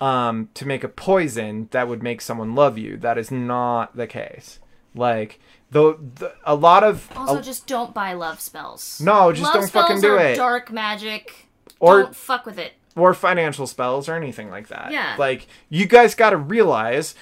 [0.00, 2.96] um, to make a poison that would make someone love you.
[2.96, 4.58] That is not the case.
[4.94, 5.40] Like,
[5.70, 7.10] though, the, a lot of.
[7.16, 9.00] Also, a- just don't buy love spells.
[9.00, 10.36] No, just love don't fucking do it.
[10.36, 11.48] Dark magic.
[11.80, 12.72] Or- don't fuck with it.
[12.96, 14.90] or financial spells or anything like that.
[14.92, 15.16] Yeah.
[15.18, 17.14] Like, you guys got to realize,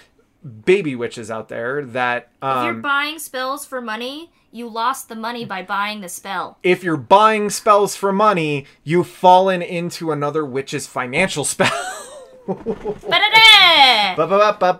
[0.64, 2.30] baby witches out there, that.
[2.42, 6.58] Um, If you're buying spells for money, you lost the money by buying the spell.
[6.62, 11.70] if you're buying spells for money, you've fallen into another witch's financial spell.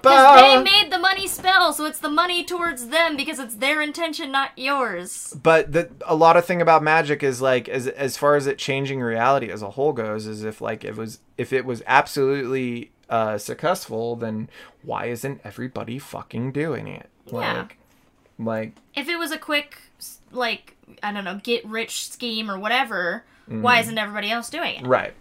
[0.02, 3.80] Because they made the money spell, so it's the money towards them because it's their
[3.80, 5.34] intention, not yours.
[5.42, 8.58] but the a lot of thing about magic is like as as far as it
[8.58, 12.90] changing reality as a whole goes is if like it was if it was absolutely
[13.10, 14.48] uh successful then
[14.82, 17.58] why isn't everybody fucking doing it Yeah.
[17.58, 17.76] like
[18.38, 19.78] like If it was a quick,
[20.32, 23.62] like, I don't know, get rich scheme or whatever, Mm-hmm.
[23.62, 24.86] why isn't everybody else doing it?
[24.86, 25.12] right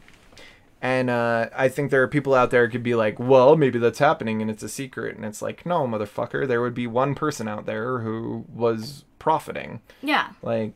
[0.82, 3.80] and uh, I think there are people out there who could be like, well, maybe
[3.80, 5.16] that's happening and it's a secret.
[5.16, 9.80] And it's like, no, motherfucker, there would be one person out there who was profiting.
[10.02, 10.32] Yeah.
[10.42, 10.74] like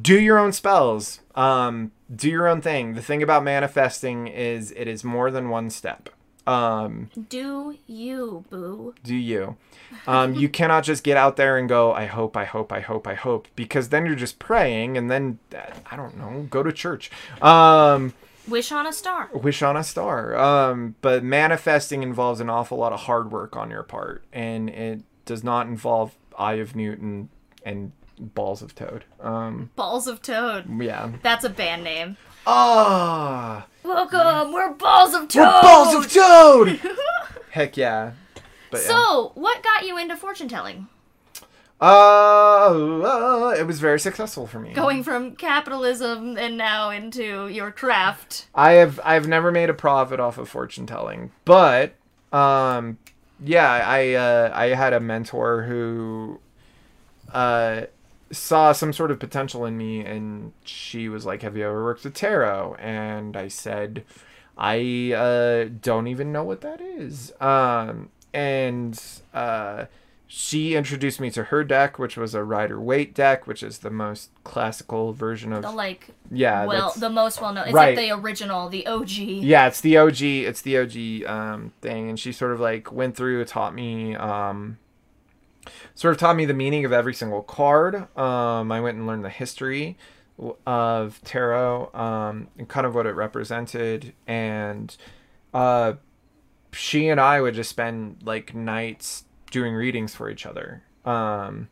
[0.00, 2.94] do your own spells um do your own thing.
[2.94, 6.10] The thing about manifesting is it is more than one step.
[6.46, 8.94] Um Do you, boo?
[9.02, 9.56] do you.
[10.06, 13.06] Um you cannot just get out there and go i hope i hope i hope
[13.06, 16.72] i hope because then you're just praying and then uh, i don't know go to
[16.72, 17.10] church.
[17.42, 18.12] Um
[18.46, 19.30] Wish on a star.
[19.32, 20.36] wish on a star.
[20.36, 25.00] Um but manifesting involves an awful lot of hard work on your part and it
[25.24, 27.30] does not involve eye of newton
[27.64, 30.64] and balls of toad um Balls of Toad.
[30.82, 32.16] yeah That's a band name.
[32.46, 35.42] Ah, Welcome, we're Balls of Toad!
[35.42, 36.80] we're balls of toad.
[37.50, 38.12] Heck yeah.
[38.70, 38.88] But yeah.
[38.88, 40.88] So, what got you into fortune telling?
[41.80, 41.84] uh,
[42.66, 44.72] uh, it was very successful for me.
[44.72, 48.46] Going from capitalism and now into your craft.
[48.54, 51.94] I have I've never made a profit off of fortune telling, but
[52.32, 52.98] um,
[53.42, 56.40] yeah, I uh, I had a mentor who
[57.32, 57.82] uh
[58.34, 62.04] saw some sort of potential in me, and she was like, "Have you ever worked
[62.04, 64.04] with tarot?" And I said,
[64.58, 69.00] "I uh, don't even know what that is." Um, and
[69.32, 69.86] uh,
[70.26, 73.90] she introduced me to her deck, which was a Rider Waite deck, which is the
[73.90, 77.66] most classical version of The like, yeah, well, the most well known.
[77.66, 77.96] It's Right.
[77.96, 79.10] like the original, the OG.
[79.10, 83.14] yeah it's the og it's the og um thing and she sort of like went
[83.16, 84.78] through taught me um
[85.94, 87.94] sort of taught me the meaning of every single card.
[88.16, 89.96] Um i went and learned the history
[90.66, 94.12] of tarot um and kind of what it represented.
[94.26, 94.96] And
[95.52, 95.94] uh
[96.72, 101.68] she and i would just spend like nights doing readings for each other um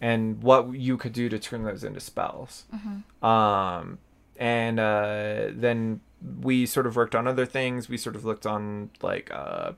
[0.00, 2.64] and what you could do to turn those into spells.
[3.22, 3.98] Um
[4.36, 6.00] and uh, then
[6.40, 7.88] we sort of worked on other things.
[7.88, 9.72] We sort of looked on like uh,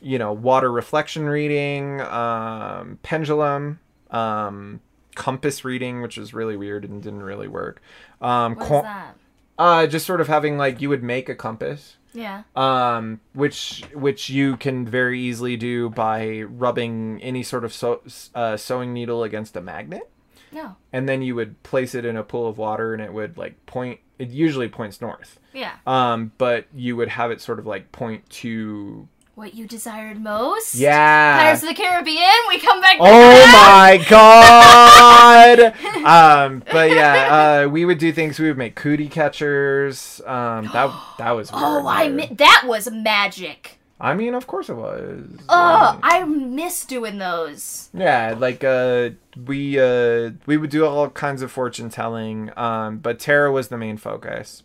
[0.00, 3.78] you know water reflection reading, um, pendulum,
[4.10, 4.80] um,
[5.14, 7.82] compass reading, which is really weird and didn't really work.
[8.20, 9.16] Um, What is that?
[9.58, 12.42] uh, just sort of having like you would make a compass Yeah.
[12.56, 18.00] um, which which you can very easily do by rubbing any sort of sew,
[18.34, 20.08] uh, sewing needle against a magnet
[20.50, 20.76] No.
[20.94, 23.64] and then you would place it in a pool of water and it would like
[23.66, 25.72] point it usually points north Yeah.
[25.86, 29.08] um but you would have it sort of like point to
[29.40, 30.74] What you desired most?
[30.74, 32.28] yeah Pirates of the Caribbean.
[32.48, 32.98] We come back.
[33.00, 35.58] oh my god
[36.04, 40.94] um but yeah uh we would do things we would make cootie catchers um that
[41.16, 43.78] that was Oh, I mi- that was magic.
[43.98, 47.88] i mean of course it was Oh, Um, I miss doing those.
[47.94, 49.10] Yeah, like uh
[49.46, 53.78] we uh we would do all kinds of fortune telling, um, but tarot was the
[53.78, 54.64] main focus.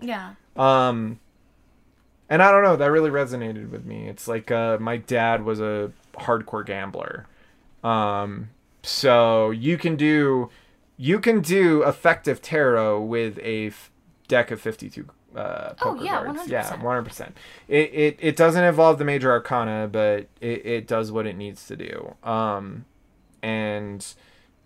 [0.00, 0.36] Yeah.
[0.56, 1.20] Um
[2.28, 4.08] and I don't know, that really resonated with me.
[4.08, 7.26] It's like uh my dad was a hardcore gambler.
[7.84, 8.50] Um
[8.82, 10.50] so you can do
[10.96, 13.90] you can do effective tarot with a f-
[14.28, 16.40] deck of 52 uh, Oh, poker yeah, cards.
[16.44, 16.48] 100%.
[16.48, 17.36] Yeah, one hundred percent.
[17.68, 21.66] It, it it doesn't involve the major arcana, but it, it does what it needs
[21.66, 22.14] to do.
[22.24, 22.86] Um,
[23.42, 24.06] and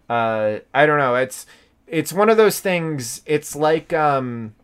[0.08, 1.16] uh, I don't know.
[1.16, 1.44] It's
[1.88, 3.20] it's one of those things.
[3.26, 4.54] It's like um,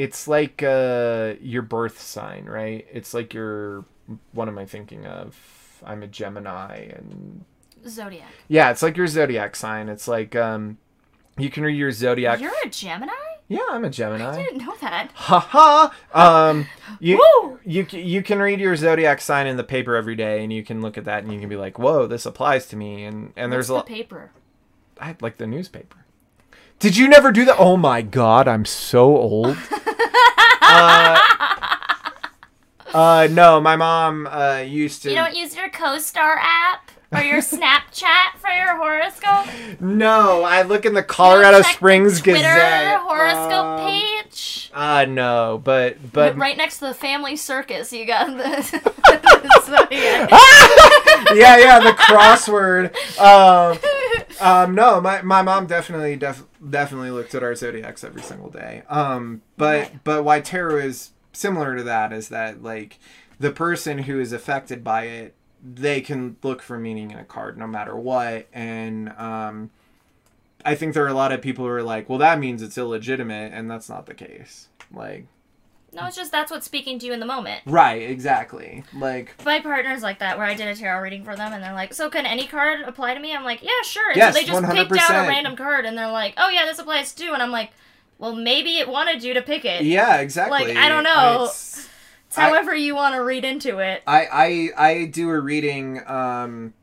[0.00, 2.86] it's like uh your birth sign, right?
[2.90, 3.84] It's like your
[4.32, 5.36] what am I thinking of?
[5.84, 7.44] I'm a Gemini and
[7.86, 8.28] Zodiac.
[8.48, 9.90] yeah, it's like your zodiac sign.
[9.90, 10.78] It's like um
[11.36, 12.40] you can read your zodiac.
[12.40, 13.12] You're a Gemini?
[13.48, 14.30] Yeah, I'm a Gemini.
[14.30, 15.10] I didn't know that.
[15.12, 15.94] Ha ha.
[16.14, 16.66] Um
[16.98, 17.60] you Woo!
[17.62, 20.80] you you can read your zodiac sign in the paper every day and you can
[20.80, 23.52] look at that and you can be like, "Whoa, this applies to me." And and
[23.52, 24.30] there's a the paper.
[24.98, 25.98] I like the newspaper.
[26.80, 27.56] Did you never do that?
[27.58, 29.58] Oh my god, I'm so old.
[30.70, 31.18] uh,
[32.94, 35.10] uh, no, my mom uh, used to.
[35.10, 39.80] You don't use your CoStar app or your Snapchat for your horoscope?
[39.80, 43.00] No, I look in the Colorado Springs the Twitter Gazette.
[43.00, 44.70] horoscope Um, page.
[44.72, 48.92] Uh, no, but but right next to the family circus, you got the,
[51.34, 52.94] yeah, yeah, the crossword.
[53.18, 53.78] Um,
[54.40, 58.82] um, no, my, my mom definitely def- definitely looked at our zodiacs every single day.
[58.88, 62.98] Um, but but why tarot is similar to that is that like
[63.38, 67.58] the person who is affected by it, they can look for meaning in a card
[67.58, 69.70] no matter what, and um,
[70.64, 72.78] I think there are a lot of people who are like, well, that means it's
[72.78, 74.68] illegitimate, and that's not the case.
[74.92, 75.26] Like,
[75.92, 77.62] no, it's just that's what's speaking to you in the moment.
[77.66, 78.84] right, exactly.
[78.94, 81.74] Like, My partner's like that, where I did a tarot reading for them, and they're
[81.74, 84.40] like, "So can any card apply to me?" I'm like, "Yeah, sure." And Yes, so
[84.40, 87.32] they just picked out a random card, and they're like, "Oh yeah, this applies too."
[87.34, 87.70] And I'm like,
[88.18, 89.82] "Well, maybe it wanted you to pick it.
[89.82, 90.68] yeah, exactly.
[90.68, 91.44] Like, I don't know.
[91.44, 91.88] It's-
[92.30, 96.00] It's however you want to read into it." I I I do a reading.
[96.08, 96.74] Um,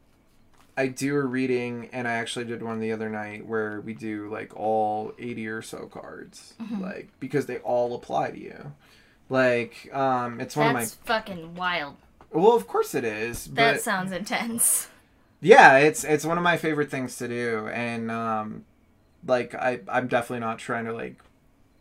[0.75, 4.29] I do a reading, and I actually did one the other night where we do
[4.29, 6.81] like all eighty or so cards, Mm-hmm.
[6.83, 8.73] like because they all apply to you.
[9.29, 11.05] Like, um, it's one That's of my.
[11.19, 11.95] fucking wild.
[12.31, 14.87] Well, of course it is, That but sounds intense.
[15.41, 18.65] yeah, it's it's one of my favorite things to do, and um,
[19.25, 21.15] like I I'm definitely not trying to like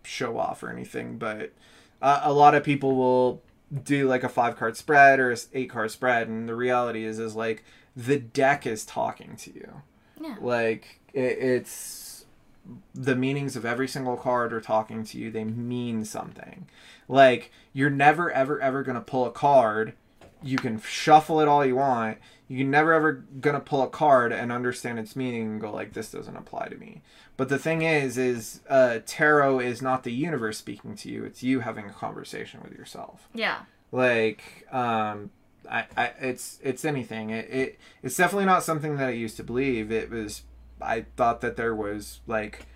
[0.05, 1.53] show off or anything, but
[2.01, 3.43] uh, a lot of people will
[3.83, 7.35] do like a five card spread or eight card spread, and the reality is is
[7.35, 7.64] like
[7.97, 9.83] the deck is talking to you,
[10.21, 10.37] Yeah.
[10.41, 12.25] like it, it's
[12.95, 15.31] the meanings of every single card are talking to you.
[15.31, 16.67] They mean something.
[17.09, 19.95] Like you're never ever ever gonna pull a card.
[20.43, 22.19] You can shuffle it all you want.
[22.49, 26.11] You're never ever gonna pull a card and understand its meaning and go like this
[26.12, 27.03] doesn't apply to me.
[27.36, 31.24] But the thing is, is uh, tarot is not the universe speaking to you.
[31.24, 33.59] It's you having a conversation with yourself Yeah.
[33.92, 35.30] like um
[35.68, 39.42] I, I it's it's anything it, it it's definitely not something that i used to
[39.42, 40.42] believe it was
[40.80, 42.66] i thought that there was like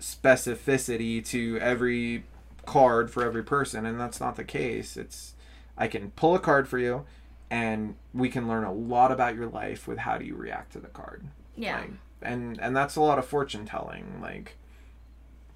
[0.00, 2.24] specificity to every
[2.66, 5.34] card for every person and that's not the case it's
[5.76, 7.04] i can pull a card for you
[7.50, 10.80] and we can learn a lot about your life with how do you react to
[10.80, 11.26] the card.
[11.56, 11.80] Yeah.
[11.80, 11.90] like,
[12.22, 14.56] and and that's a lot of fortune telling like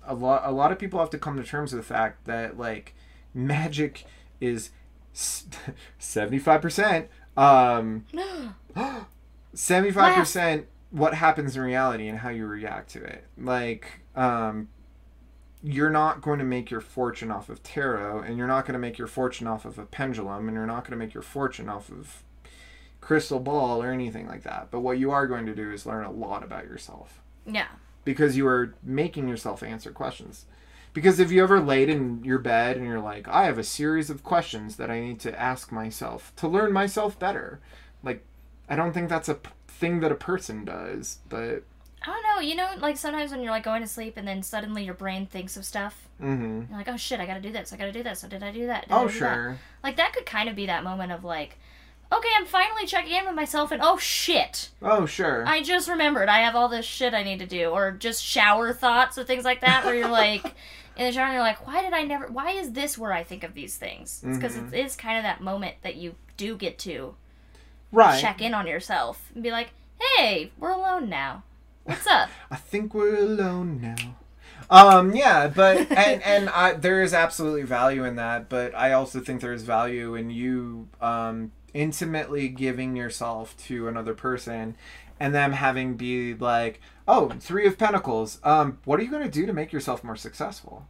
[0.05, 2.59] a lot a lot of people have to come to terms with the fact that
[2.59, 2.95] like
[3.35, 4.05] magic
[4.41, 4.71] is
[5.99, 8.05] seventy five percent um
[9.55, 13.27] seventy five percent what happens in reality and how you react to it.
[13.37, 14.69] Like um
[15.63, 18.79] you're not going to make your fortune off of tarot and you're not going to
[18.79, 21.69] make your fortune off of a pendulum and you're not going to make your fortune
[21.69, 22.23] off of
[23.01, 26.05] crystal ball or anything like that but what you are going to do is learn
[26.05, 27.67] a lot about yourself Yeah.
[28.05, 30.47] because you are making yourself answer questions.
[30.95, 34.11] Because if you ever laid in your bed and you're like, I have a series
[34.11, 37.61] of questions that I need to ask myself to learn myself better,
[38.03, 38.23] like,
[38.69, 41.63] I don't think that's a p- thing that a person does, but.
[42.03, 42.41] I don't know.
[42.41, 45.27] You know, like sometimes when you're like going to sleep and then suddenly your brain
[45.27, 46.09] thinks of stuff.
[46.21, 47.73] hmm You're like, oh shit, I gotta do this.
[47.73, 48.21] I gotta do this.
[48.21, 48.89] So did I do that?
[48.89, 49.59] Did I Oh, do that?" sure.
[49.83, 51.59] Like that could kind of be that moment of like,
[52.13, 55.47] okay, I'm finally checking in with myself, and oh shit, Oh, sure.
[55.47, 58.73] I just remembered I have all this shit I need to do, or just shower
[58.75, 60.45] thoughts or things like that, where you're like
[60.97, 62.27] in the shower and you're like, why did I never?
[62.27, 64.23] Why is this where I think of these things?
[64.27, 64.73] It's because Mhm.
[64.75, 67.15] it is kind of that moment that you do get to
[67.93, 68.21] right.
[68.21, 69.71] check in on yourself and be like,
[70.17, 71.45] hey, we're alone now.
[71.85, 72.29] What's up?
[72.51, 74.17] I think we're alone now.
[74.71, 79.21] Um, yeah, but and and I, there is absolutely value in that, but I also
[79.21, 84.77] think there is value in you um, intimately giving yourself to another person,
[85.19, 88.39] and them having be like, oh, three of pentacles.
[88.45, 90.87] Um, what are you going to do to make yourself more successful?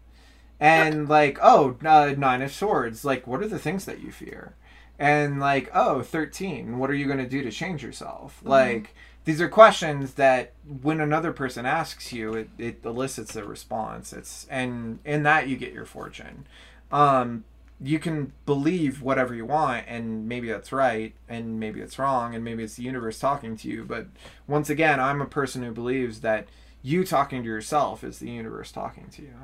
[0.61, 3.05] And like, oh, uh, nine of swords.
[3.05, 4.55] Like, what are the things that you fear?
[4.99, 6.79] And like, oh, 13.
[6.79, 8.41] What are you going to do to change yourself?
[8.45, 10.53] Like, these are questions that
[10.83, 14.13] when another person asks you, it, it elicits a response.
[14.13, 16.47] It's and in that you get your fortune.
[16.91, 17.45] Um,
[17.81, 22.45] you can believe whatever you want and maybe that's right and maybe it's wrong and
[22.45, 24.07] maybe it's the universe talking to you but
[24.47, 26.47] once again i'm a person who believes that
[26.83, 29.35] you talking to yourself is the universe talking to you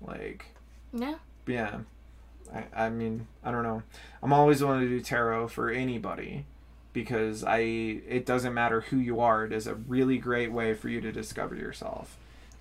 [0.00, 0.46] like
[0.94, 1.16] Yeah.
[1.46, 1.80] yeah
[2.54, 3.82] i, I mean i don't know
[4.22, 6.46] i'm always willing to do tarot for anybody
[6.94, 10.88] because i it doesn't matter who you are it is a really great way for
[10.88, 12.16] you to discover yourself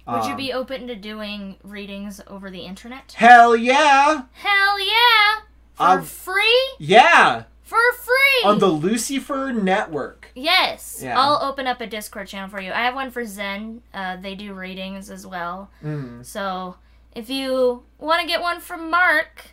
[0.07, 3.13] Would you Um, be open to doing readings over the internet?
[3.13, 5.41] hell yeah Hell yeah!
[5.75, 6.65] For Um, free?
[6.79, 8.41] yeah For free!
[8.49, 11.17] on the lucifer network Yes, Yeah.
[11.19, 12.71] I'll open up a Discord channel for you.
[12.71, 13.81] I have one for Zen.
[13.93, 15.69] Uh, they do readings as well.
[15.83, 16.75] mm, So
[17.15, 19.52] if you want to get one from Mark,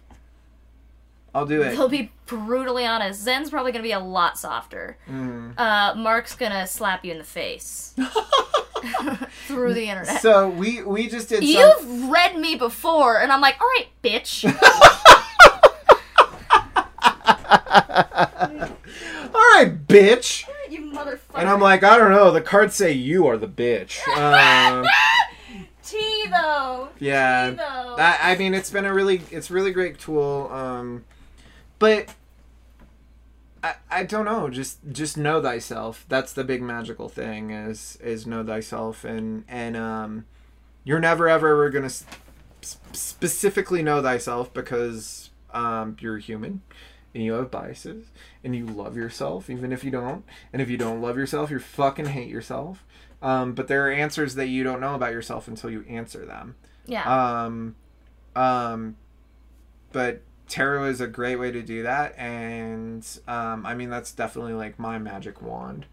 [1.34, 3.20] i'll do it he'll be brutally honest.
[3.20, 4.96] Zen's probably going to be a lot softer.
[5.10, 5.58] Mm.
[5.58, 7.92] Uh, Mark's going to slap you in the face
[9.48, 10.22] through the internet.
[10.22, 11.42] So we we just did.
[11.42, 14.44] You've read me before, and I'm like, all right, bitch.
[19.32, 20.44] All right, bitch.
[20.70, 21.18] you motherfucker.
[21.34, 22.30] And I'm like, I don't know.
[22.30, 23.98] The cards say you are the bitch.
[24.16, 24.84] Um,
[25.84, 26.88] T though.
[26.98, 27.50] yeah.
[27.50, 27.96] T though.
[27.98, 30.48] I, I mean, it's been a really, it's really great tool.
[30.52, 31.04] Um,
[31.80, 32.14] but
[33.64, 34.48] I, I don't know.
[34.48, 36.06] Just, just know thyself.
[36.08, 37.50] That's the big magical thing.
[37.50, 40.26] Is, is know thyself, and and um,
[40.84, 42.04] you're never ever ever gonna s-
[42.92, 46.62] specifically know thyself because um, you're human
[47.14, 48.06] and you have biases
[48.44, 51.58] and you love yourself even if you don't and if you don't love yourself you
[51.58, 52.84] fucking hate yourself
[53.22, 56.54] um, but there are answers that you don't know about yourself until you answer them
[56.86, 57.42] yeah.
[57.44, 57.74] um,
[58.36, 58.96] um,
[59.92, 64.52] but tarot is a great way to do that and um, i mean that's definitely
[64.52, 65.86] like my magic wand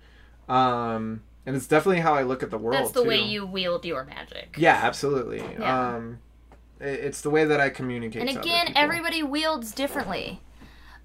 [0.49, 3.86] um, and it's definitely how i look at the world That's the way you wield
[3.86, 4.55] your magic.
[4.58, 5.95] yeah absolutely Yeah.
[5.95, 6.20] um,
[6.80, 10.41] it- it's the way that i communicate And again, everybody wields differently.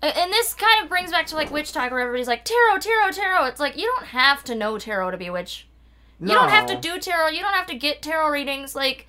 [0.05, 3.45] And this kind of brings back to like WitchTok, where everybody's like tarot, tarot, tarot.
[3.47, 5.69] It's like you don't have to know tarot to be a witch.
[6.21, 7.29] You don't have to do tarot.
[7.29, 8.75] You don't have to get tarot readings.
[8.75, 9.07] Like,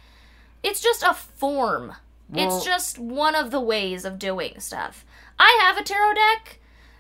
[0.62, 1.94] it's just a form.
[2.34, 5.06] Well- it's just one of the ways of doing stuff.
[5.40, 6.60] I have a tarot deck.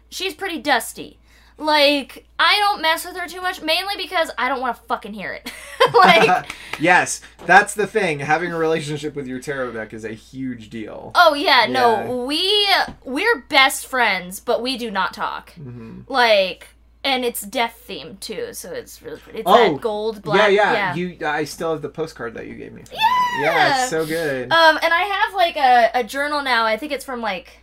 [0.09, 1.19] She's pretty dusty.
[1.55, 5.13] Like, I don't mess with her too much, mainly because I don't want to fucking
[5.13, 5.51] hear it.
[5.93, 6.47] like,
[6.79, 8.19] yes, that's the thing.
[8.19, 11.11] Having a relationship with your tarot deck is a huge deal.
[11.13, 11.71] oh yeah, Yeah.
[12.07, 12.67] no, we
[13.05, 15.51] we're best friends, but we do not talk.
[15.53, 16.69] hmm Like,
[17.03, 19.39] and it's death themed too, so it's really pretty.
[19.39, 20.51] It's Oh, that gold black.
[20.51, 22.83] yeah, yeah, You, I still have the postcard that you gave me.
[22.91, 22.99] Yeah!
[23.41, 24.51] yeah, it's so good.
[24.51, 26.65] Um, and I have like a, a journal now.
[26.65, 27.59] I think it's from like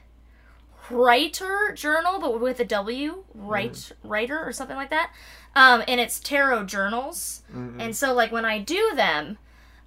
[0.91, 3.93] Writer Journal, but with a W, Write Mm.
[4.03, 5.12] Writer or something like that.
[5.55, 7.43] Um, and it's tarot journals.
[7.55, 7.76] Mhm.
[7.80, 9.38] And so like when I do them,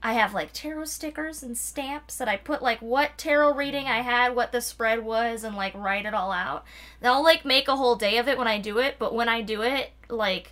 [0.06, 4.02] I have like tarot stickers and stamps that I put like what tarot reading I
[4.02, 6.66] had, what the spread was, and like write it all out.
[7.02, 9.30] And I'll like make a whole day of it when I do it, but when
[9.30, 10.52] I do it, like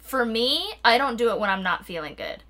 [0.00, 2.42] for me, I don't do it when I'm not feeling good.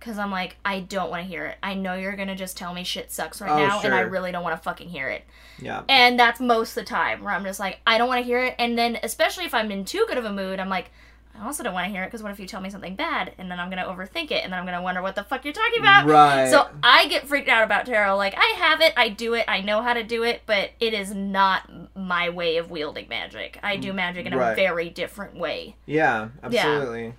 [0.00, 1.58] Cause I'm like, I don't want to hear it.
[1.62, 4.32] I know you're gonna just tell me shit sucks right Oh, now, and I really
[4.32, 5.24] don't want to fucking hear it.
[5.58, 5.82] yeah.
[5.90, 8.42] And that's most of the time where I'm just like, I don't want to hear
[8.42, 8.54] it.
[8.58, 10.90] And then, especially if I'm in too good of a mood, I'm like,
[11.38, 13.32] I also don't want to hear it because what if you tell me something bad?
[13.38, 14.44] And then I'm going to overthink it.
[14.44, 16.06] And then I'm going to wonder what the fuck you're talking about.
[16.06, 16.50] Right.
[16.50, 18.16] So I get freaked out about tarot.
[18.16, 20.92] Like, I have it, I do it, I know how to do it, but it
[20.92, 23.58] is not my way of wielding magic.
[23.62, 25.76] I do mm, magic in a very different way.
[25.86, 27.14] Yeah, absolutely.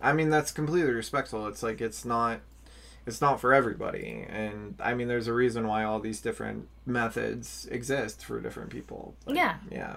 [0.00, 1.46] I mean, that's completely respectful.
[1.48, 2.40] It's like it's not
[3.06, 4.26] it's not for everybody.
[4.28, 9.14] And I mean, there's a reason why all these different methods exist for different people.
[9.24, 9.56] Like, Yeah.
[9.70, 9.96] Yeah.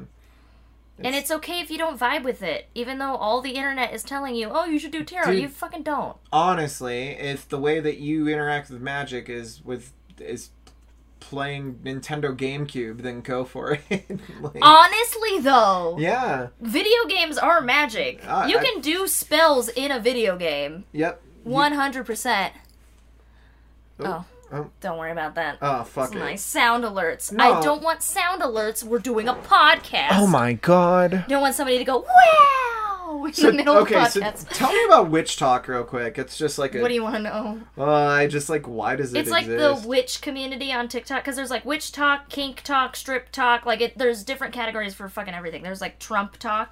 [1.03, 4.03] And it's okay if you don't vibe with it, even though all the internet is
[4.03, 5.31] telling you, oh, you should do tarot.
[5.31, 5.41] Dude.
[5.41, 6.17] You fucking don't.
[6.31, 10.49] honestly, if the way that you interact with magic is with is
[11.19, 14.05] playing Nintendo GameCube, then go for it.
[14.41, 16.47] Like, Honestly, though, yeah.
[16.61, 18.21] video games are magic.
[18.25, 20.85] Uh, you I- can do spells in a video game.
[20.93, 21.21] Yep.
[21.45, 22.51] 100%.
[24.01, 24.25] Oh.
[24.51, 24.69] Oh.
[24.81, 25.57] Don't worry about that.
[25.61, 26.19] Oh fuck It's it.
[26.19, 27.31] my sound alerts.
[27.31, 27.59] No.
[27.59, 28.83] I don't want sound alerts.
[28.83, 30.09] We're doing a podcast.
[30.13, 31.25] Oh my god.
[31.27, 34.49] Don't want somebody to go, wow, in the middle okay, of so the podcast.
[34.49, 36.17] tell me about WitchTok real quick.
[36.17, 37.61] It's just like a what do you want to know?
[37.77, 39.83] Uh, I just like why does it It's like exist?
[39.83, 43.65] the witch community on TikTok because there's like WitchTok, kink talk, StripTok.
[43.65, 45.61] Like it, there's different categories for fucking everything.
[45.63, 46.67] There's like TrumpTok.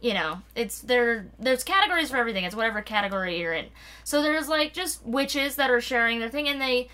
[0.00, 1.26] You know, it's there.
[1.38, 2.44] There's categories for everything.
[2.44, 3.66] It's whatever category you're in.
[4.02, 6.88] So there's like just witches that are sharing their thing, and they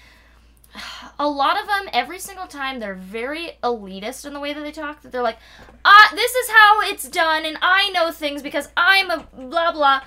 [1.19, 4.73] a lot of them every single time they're very elitist in the way that they
[4.73, 5.39] talk that they're like
[5.85, 10.03] ah this is how it's done and i know things because i'm a blah blah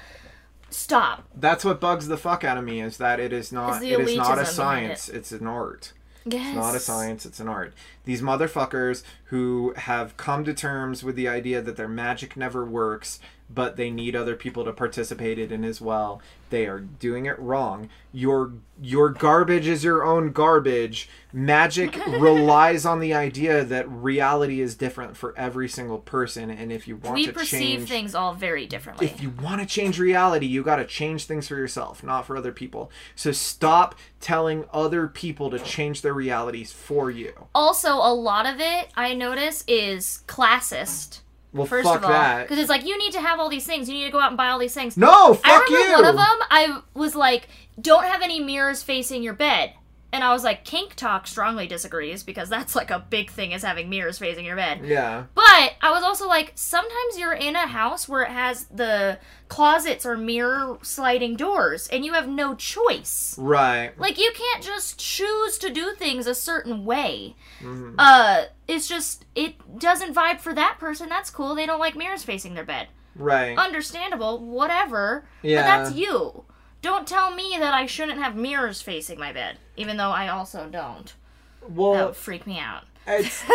[0.70, 4.00] stop That's what bugs the fuck out of me is that it is not it
[4.00, 5.94] is not a science, it's an art.
[6.26, 7.74] yes It's not a science, it's an art.
[8.06, 13.20] These motherfuckers who have come to terms with the idea that their magic never works,
[13.48, 16.22] but they need other people to participate in it as well.
[16.50, 17.90] They are doing it wrong.
[18.12, 21.08] Your your garbage is your own garbage.
[21.32, 26.88] Magic relies on the idea that reality is different for every single person, and if
[26.88, 30.00] you want we to perceive change things all very differently if you want to change
[30.00, 32.90] reality, you got to change things for yourself, not for other people.
[33.16, 37.32] So stop telling other people to change their realities for you.
[37.54, 41.20] also a lot of it i notice is classist
[41.54, 42.44] Well, first fuck of all that.
[42.44, 44.30] because it's like you need to have all these things you need to go out
[44.30, 45.94] and buy all these things No, fuck I remember you.
[45.94, 46.38] one of them.
[46.50, 47.48] I was like,
[47.80, 49.74] "Don't have any mirrors facing your bed,"
[50.12, 53.90] and I was like, "KinkTok strongly disagrees because that's like a big thing is having
[53.90, 55.26] mirrors facing your bed." Yeah.
[55.36, 60.06] But I was also like, sometimes you're in a house where it has the closets
[60.06, 63.36] or mirror sliding doors, and you have no choice.
[63.38, 63.98] Right.
[64.00, 67.36] Like you can't just choose to do things a certain way.
[67.60, 67.96] Mm-hmm.
[67.98, 71.10] Uh, it's just it doesn't vibe for that person.
[71.10, 71.56] That's cool.
[71.56, 73.58] They don't like mirrors facing their bed Right.
[73.58, 75.26] understandable, whatever.
[75.42, 75.62] Yeah.
[75.62, 76.46] But that's you.
[76.82, 80.70] Don't tell me that I shouldn't have mirrors facing my bed, even though I also
[80.70, 81.14] don't.
[81.62, 82.86] That well, would freak me out.
[83.10, 83.44] It's,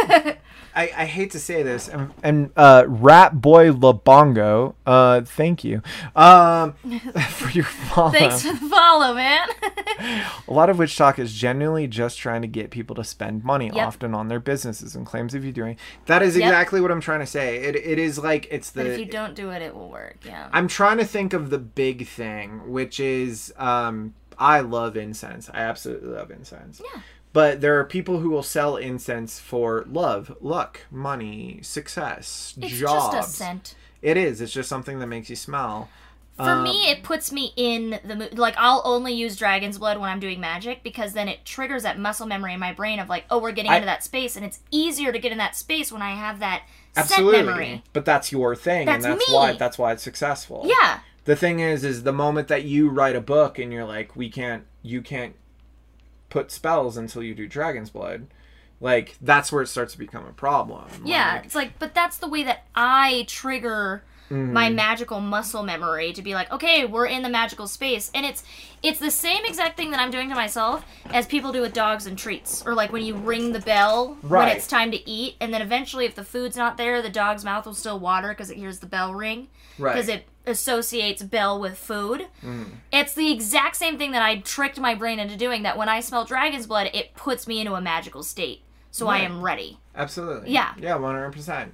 [0.76, 5.82] I, I hate to say this, and, and uh, Rat Boy Labongo, uh, thank you
[6.16, 6.72] um,
[7.30, 8.10] for your follow.
[8.10, 9.46] Thanks for the follow, man.
[10.48, 13.86] A lot of WitchTok is genuinely just trying to get people to spend money, Yep.
[13.86, 15.76] often on their businesses and claims of you doing.
[16.06, 16.48] That is Yep.
[16.48, 17.58] exactly what I'm trying to say.
[17.58, 18.82] It, it is like it's the.
[18.82, 20.18] but if you don't do it, it will work.
[20.26, 20.48] Yeah.
[20.52, 25.48] I'm trying to think of the big thing, which is um, I love incense.
[25.54, 26.82] I absolutely love incense.
[26.84, 27.00] Yeah.
[27.34, 33.14] But there are people who will sell incense for love, luck, money, success, It's jobs.
[33.14, 33.74] It's just a scent.
[34.00, 34.40] It is.
[34.40, 35.88] It's just something that makes you smell.
[36.36, 38.38] For Um, me, it puts me in the mood.
[38.38, 41.98] Like, I'll only use dragon's blood when I'm doing magic because then it triggers that
[41.98, 44.34] muscle memory in my brain of, like, oh, we're getting I- into that space.
[44.36, 46.62] And it's easier to get in that space when I have that
[46.96, 47.34] Absolutely.
[47.34, 47.82] scent memory.
[47.92, 49.34] But that's your thing, That's and that's me.
[49.34, 50.64] why that's why it's successful.
[50.66, 51.00] Yeah.
[51.24, 54.28] the thing is is the moment that you write a book and you're like we
[54.28, 55.34] can't you can't
[56.34, 58.26] put spells until you do dragon's blood
[58.80, 60.84] like that's where it starts to become a problem.
[61.04, 64.54] Yeah, Like, it's like, but that's the way that I trigger Mm-hmm.
[64.54, 68.42] my magical muscle memory to be like, okay, we're in the magical space, and it's
[68.82, 70.82] it's the same exact thing that I'm doing to myself
[71.12, 74.48] as people do with dogs and treats, or like when you ring the bell when
[74.48, 77.66] it's time to eat, and then eventually, if the food's not there, the dog's mouth
[77.66, 79.48] will still water because it hears the bell ring.
[79.78, 79.92] Right.
[79.92, 82.26] because it associates bell with food.
[82.42, 82.66] Mm.
[82.92, 85.62] It's the exact same thing that I tricked my brain into doing.
[85.62, 89.18] That when I smell dragon's blood, it puts me into a magical state, so I
[89.18, 89.78] am ready.
[89.96, 90.74] absolutely Yeah.
[90.78, 91.68] yeah 100%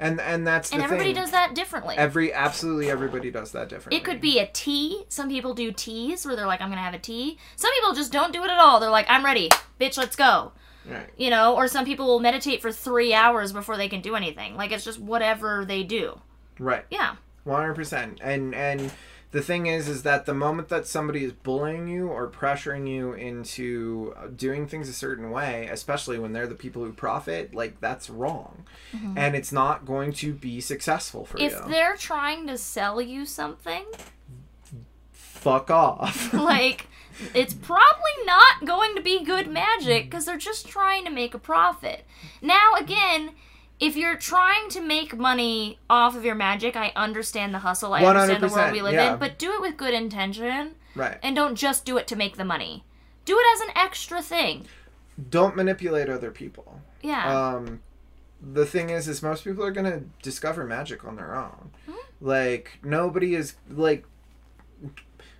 [0.00, 1.22] and and that's the And everybody thing.
[1.22, 1.94] does that differently.
[1.96, 5.04] every absolutely everybody does that differently It could be a tea.
[5.08, 7.38] Some people do teas where they're like, I'm gonna have a tea.
[7.56, 8.80] Some people just don't do it at all.
[8.80, 9.50] They're like, I'm ready,
[9.80, 10.52] bitch, let's go.
[10.86, 14.14] right You know, or some people will meditate for three hours before they can do
[14.16, 14.56] anything.
[14.56, 16.18] Like it's just whatever they do.
[16.58, 17.16] right Yeah.
[17.46, 18.92] 100% and and
[19.32, 23.12] the thing is is that the moment that somebody is bullying you or pressuring you
[23.12, 28.08] into doing things a certain way especially when they're the people who profit like that's
[28.08, 28.64] wrong.
[28.94, 29.18] Mm-hmm.
[29.18, 31.58] And it's not going to be successful for If you.
[31.58, 33.84] if they're trying to sell you something,
[35.12, 36.32] fuck off.
[36.46, 36.88] Like
[37.34, 41.38] it's probably not going to be good magic because they're just trying to make a
[41.38, 42.04] profit.
[42.42, 43.30] Now, again,
[43.78, 47.92] if you're trying to make money off of your magic, I understand the hustle.
[47.92, 49.12] I understand the world we live yeah.
[49.14, 52.36] in, but do it with good intention right and don't just do it to make
[52.36, 52.84] the money.
[53.26, 54.66] Do it as an extra thing.
[55.30, 57.24] don't manipulate other people Yeah.
[57.54, 57.80] um
[58.40, 61.70] the thing is is most people are going to discover magic on their own
[62.20, 64.04] like nobody is like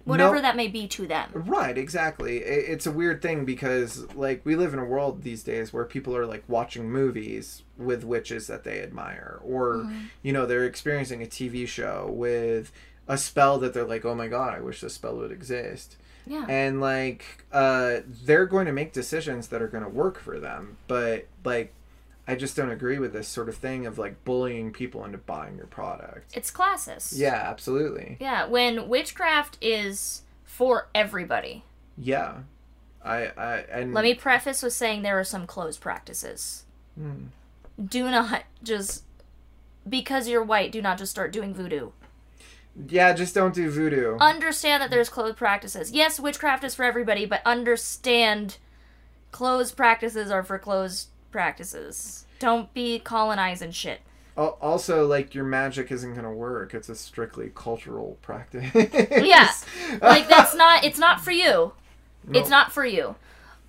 [0.06, 1.30] Whatever no- that may be to them.
[1.34, 2.42] Right, exactly.
[2.42, 5.84] I- It's a weird thing because, like, we live in a world these days where
[5.84, 9.40] people are, like, watching movies with witches that they admire.
[9.44, 9.90] Or,
[10.22, 12.72] you know, they're experiencing a TV show with
[13.08, 15.96] a spell that they're like, oh my god, I wish this spell would exist.
[16.26, 16.44] Yeah.
[16.48, 20.76] And, like, uh, they're going to make decisions that are going to work for them.
[20.88, 21.72] But, like,
[22.28, 25.56] I just don't agree with this sort of thing of, like, bullying people into buying
[25.56, 26.36] your product.
[26.36, 27.12] It's classist.
[27.16, 28.16] Yeah, absolutely.
[28.20, 31.64] Yeah, when witchcraft is for everybody.
[31.96, 32.38] Yeah.
[33.04, 36.64] I, I, and Let me preface with saying there are some closed practices.
[36.98, 37.26] Hmm.
[37.82, 39.04] Do not just
[39.88, 41.90] because you're white, do not just start doing voodoo.
[42.88, 44.16] Yeah, just don't do voodoo.
[44.18, 45.92] Understand that there's closed practices.
[45.92, 48.58] Yes, witchcraft is for everybody, but understand
[49.30, 52.24] closed practices are for closed practices.
[52.38, 54.00] Don't be colonizing shit.
[54.38, 56.72] Also, like your magic isn't gonna work.
[56.72, 58.64] It's a strictly cultural practice.
[58.74, 59.50] Yeah.
[60.00, 61.72] Like that's not it's not for you.
[62.32, 63.16] It's not for you.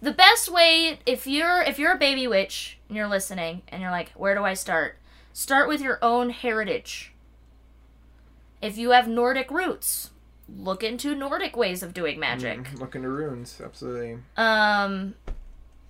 [0.01, 3.91] The best way if you're if you're a baby witch and you're listening and you're
[3.91, 4.97] like, "Where do I start?"
[5.33, 7.11] Start with your own heritage.
[8.61, 10.11] If you have Nordic roots,
[10.49, 12.63] look into Nordic ways of doing magic.
[12.63, 13.61] Mm, Look into runes.
[13.63, 14.19] Absolutely.
[14.37, 15.15] Um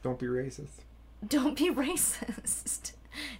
[0.03, 0.82] Don't be racist.
[1.26, 2.93] Don't be racist.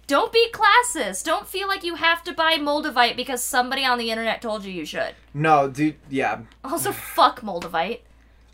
[0.06, 1.24] Don't be classist.
[1.24, 4.72] Don't feel like you have to buy Moldavite because somebody on the internet told you
[4.72, 5.14] you should.
[5.34, 5.96] No, dude.
[6.10, 8.00] Yeah, Also, fuck Moldavite.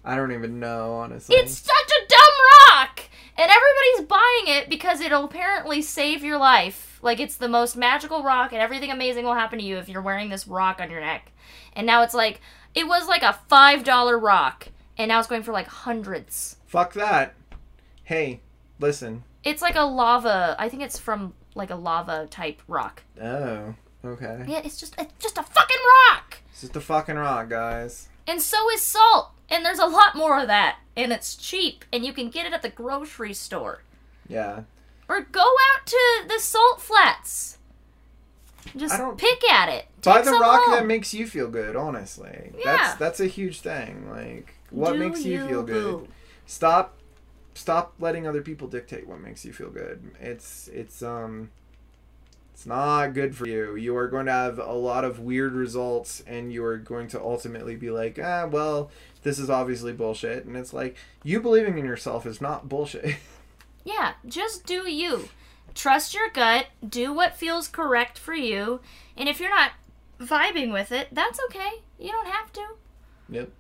[0.05, 1.35] I don't even know honestly.
[1.37, 3.01] It's such a dumb rock!
[3.39, 6.99] And everybody's buying it because it'll apparently save your life.
[7.03, 10.03] Like, it's the most magical rock, and everything amazing will happen to you if you're
[10.03, 11.33] wearing this rock on your neck.
[11.75, 12.41] And now it's like,
[12.75, 16.57] it was like a $5 rock, and now it's going for like hundreds.
[16.67, 17.35] Fuck that.
[18.05, 18.41] Hey,
[18.79, 19.25] listen.
[19.43, 23.03] It's like a lava, I think it's from like a lava type rock.
[23.21, 24.45] Oh, okay.
[24.47, 25.77] Yeah, it's just, it's just a fucking
[26.11, 26.39] rock!
[26.51, 28.09] It's just a fucking rock, guys.
[28.27, 29.31] And so is salt.
[29.51, 30.79] And there's a lot more of that.
[30.97, 31.85] And it's cheap.
[31.93, 33.83] And you can get it at the grocery store.
[34.29, 34.63] Yeah.
[35.09, 37.59] Or go out to the salt flats.
[38.75, 39.87] Just pick at it.
[40.03, 40.75] Buy the rock home.
[40.75, 42.53] that makes you feel good, honestly.
[42.59, 42.77] Yeah.
[42.77, 44.09] That's that's a huge thing.
[44.11, 45.75] Like what Do makes you, feel good.
[45.75, 46.09] boo.
[46.47, 46.97] Stop
[47.55, 50.03] stop letting other people dictate what makes you feel good.
[50.21, 51.51] It's it's um
[52.53, 53.75] it's not good for you.
[53.75, 57.21] You are going to have a lot of weird results and you are going to
[57.21, 58.91] ultimately be like, "Ah, well,
[59.25, 63.17] this is obviously bullshit." And it's like you believing in yourself is not bullshit.
[63.87, 65.29] Yeah, just do you.
[65.75, 66.69] Trust your gut.
[66.89, 68.81] Do what feels correct for you.
[69.15, 69.73] And if you're not
[70.19, 71.83] vibing with it, that's okay.
[71.99, 72.65] You don't have to.
[73.29, 73.51] yep.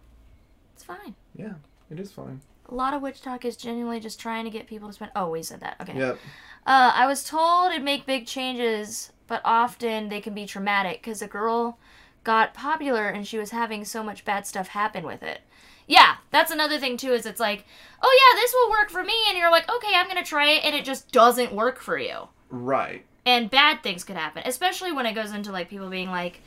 [0.72, 1.14] It's fine.
[1.36, 1.54] Yeah.
[1.90, 2.40] It is fine.
[2.68, 5.12] A lot of WitchTok is genuinely just trying to get people to spend.
[5.14, 5.76] Oh, we said that.
[5.80, 5.98] Okay.
[5.98, 6.18] Yep.
[6.66, 11.20] Uh, I was told it'd make big changes, but often they can be traumatic because
[11.20, 11.78] a girl
[12.24, 15.40] got popular and she was having so much bad stuff happen with it.
[15.86, 17.12] Yeah, that's another thing too.
[17.12, 17.66] Is it's like,
[18.02, 20.64] oh yeah, this will work for me, and you're like, okay, I'm gonna try it,
[20.64, 23.04] and it just doesn't work for you, Right.
[23.26, 26.40] and bad things could happen, especially when it goes into like people being like,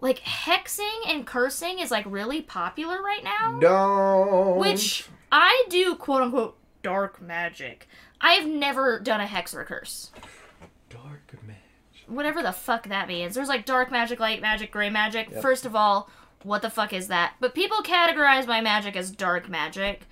[0.00, 3.58] like hexing and cursing is like really popular right now.
[3.60, 7.88] Don't Which I do quote unquote dark magic.
[8.20, 10.10] I've never done a hex or a curse.
[10.90, 11.56] dark man.
[12.06, 13.34] Whatever the fuck that means.
[13.34, 15.30] There's like dark magic, light magic, gray magic.
[15.30, 15.40] Yep.
[15.42, 16.10] First of all,
[16.42, 17.34] what the fuck is that?
[17.40, 20.02] But people categorize my magic as dark magic.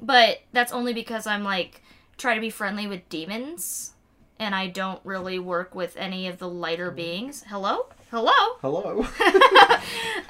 [0.00, 1.82] But that's only because I'm like
[2.16, 3.94] try to be friendly with demons
[4.38, 6.96] and I don't really work with any of the lighter mm-hmm.
[6.96, 7.44] beings.
[7.48, 7.88] Hello?
[8.10, 8.32] Hello?
[8.60, 9.06] Hello.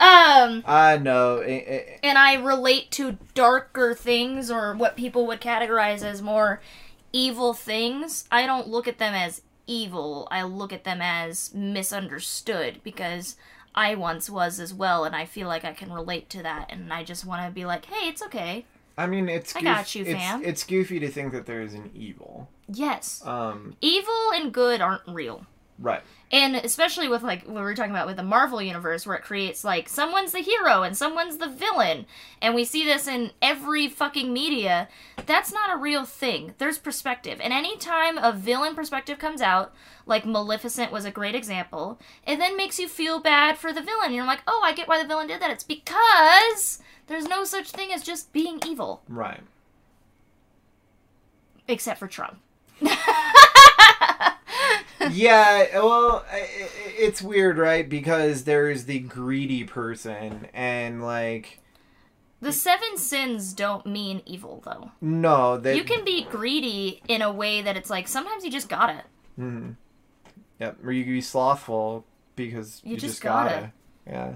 [0.00, 1.38] Um I know.
[1.38, 6.60] eh, eh, and I relate to darker things or what people would categorize as more
[7.12, 10.26] evil things, I don't look at them as evil.
[10.30, 13.36] I look at them as misunderstood because
[13.74, 16.72] I once was as well, and I feel like I can relate to that.
[16.72, 18.64] And I just want to be like, hey, it's okay.
[18.96, 20.42] I mean, it's I got you, it's, fam.
[20.44, 22.48] It's goofy to think that there is an evil.
[22.72, 23.22] Yes.
[23.24, 25.44] Um, Evil and good aren't real.
[25.78, 26.02] right.
[26.32, 29.24] And especially with like what we were talking about with the Marvel universe, where it
[29.24, 32.06] creates like someone's the hero and someone's the villain,
[32.40, 34.86] and we see this in every fucking media.
[35.26, 36.54] That's not a real thing.
[36.58, 39.74] There's perspective, and anytime a villain perspective comes out,
[40.06, 44.12] like Maleficent was a great example, it then makes you feel bad for the villain.
[44.12, 45.50] You're like, oh, I get why the villain did that.
[45.50, 49.40] It's because there's no such thing as just being evil, Right.
[51.66, 52.38] except for Trump.
[55.10, 55.66] yeah.
[55.78, 57.88] Well, it's weird, right?
[57.88, 61.60] Because there's the greedy person, and like,
[62.40, 64.90] The seven sins don't mean evil, though.
[65.00, 68.68] no, that you can be greedy in a way that it's like sometimes you just
[68.68, 69.04] got it.
[69.38, 69.76] Mhm.
[70.58, 70.78] Yep.
[70.84, 72.04] Or you can be slothful
[72.36, 73.50] because you, You just, just gotta.
[73.50, 73.72] gotta.
[74.06, 74.34] Yeah.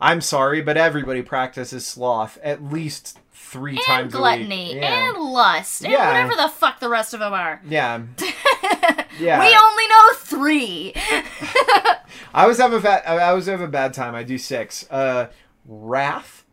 [0.00, 4.82] I'm sorry, but everybody practices sloth at least three And times gluttony a week.
[4.82, 5.08] Yeah.
[5.10, 6.06] and lust and Yeah.
[6.08, 7.60] whatever the fuck the rest of them are.
[7.68, 8.02] yeah.
[9.18, 9.40] Yeah.
[9.40, 10.92] We only know three.
[12.34, 13.02] I was having a bad.
[13.06, 14.14] I always have a bad time.
[14.14, 14.86] I do six.
[14.90, 15.28] Uh,
[15.66, 16.44] wrath,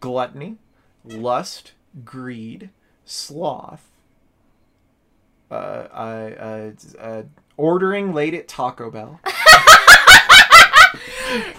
[0.00, 0.56] gluttony,
[1.04, 1.72] lust,
[2.04, 2.70] greed,
[3.04, 3.88] sloth.
[5.50, 7.22] Uh, I uh, uh,
[7.56, 9.20] ordering late at Taco Bell.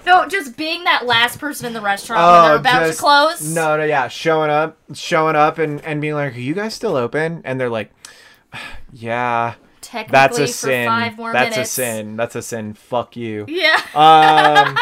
[0.06, 3.02] no, just being that last person in the restaurant when they're about Oh, just- to
[3.04, 3.56] close.
[3.56, 6.96] No, no, yeah, showing up, showing up, and and being like, "Are you guys still
[6.96, 7.92] open?" And they're like,
[8.92, 9.56] "Yeah,
[9.88, 10.86] Technically that's a sin.
[10.88, 11.72] five more That's minutes.
[11.72, 12.16] a sin.
[12.18, 12.74] That's a sin.
[12.74, 13.80] Fuck you." Yeah.
[13.96, 14.78] um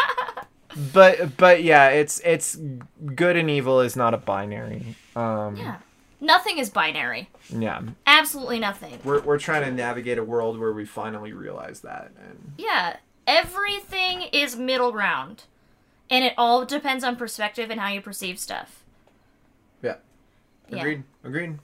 [0.92, 2.58] but but yeah it's it's
[3.14, 5.76] good and evil is not a binary um yeah.
[6.20, 7.28] Nothing is binary.
[7.50, 8.98] Yeah, Absolutely nothing.
[9.04, 12.96] we're we're trying to navigate a world where we finally realize that, and Yeah,
[13.26, 15.44] everything is middle ground.
[16.08, 18.82] And it all depends on perspective and how you perceive stuff.
[19.82, 19.96] yeah,
[20.70, 20.78] Yeah.
[20.78, 21.58] agreed, agreed.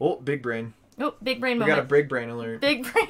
[0.00, 0.72] Oh, big brain.
[1.00, 2.60] Oh, big brain We got a big brain alert.
[2.60, 3.08] big brain.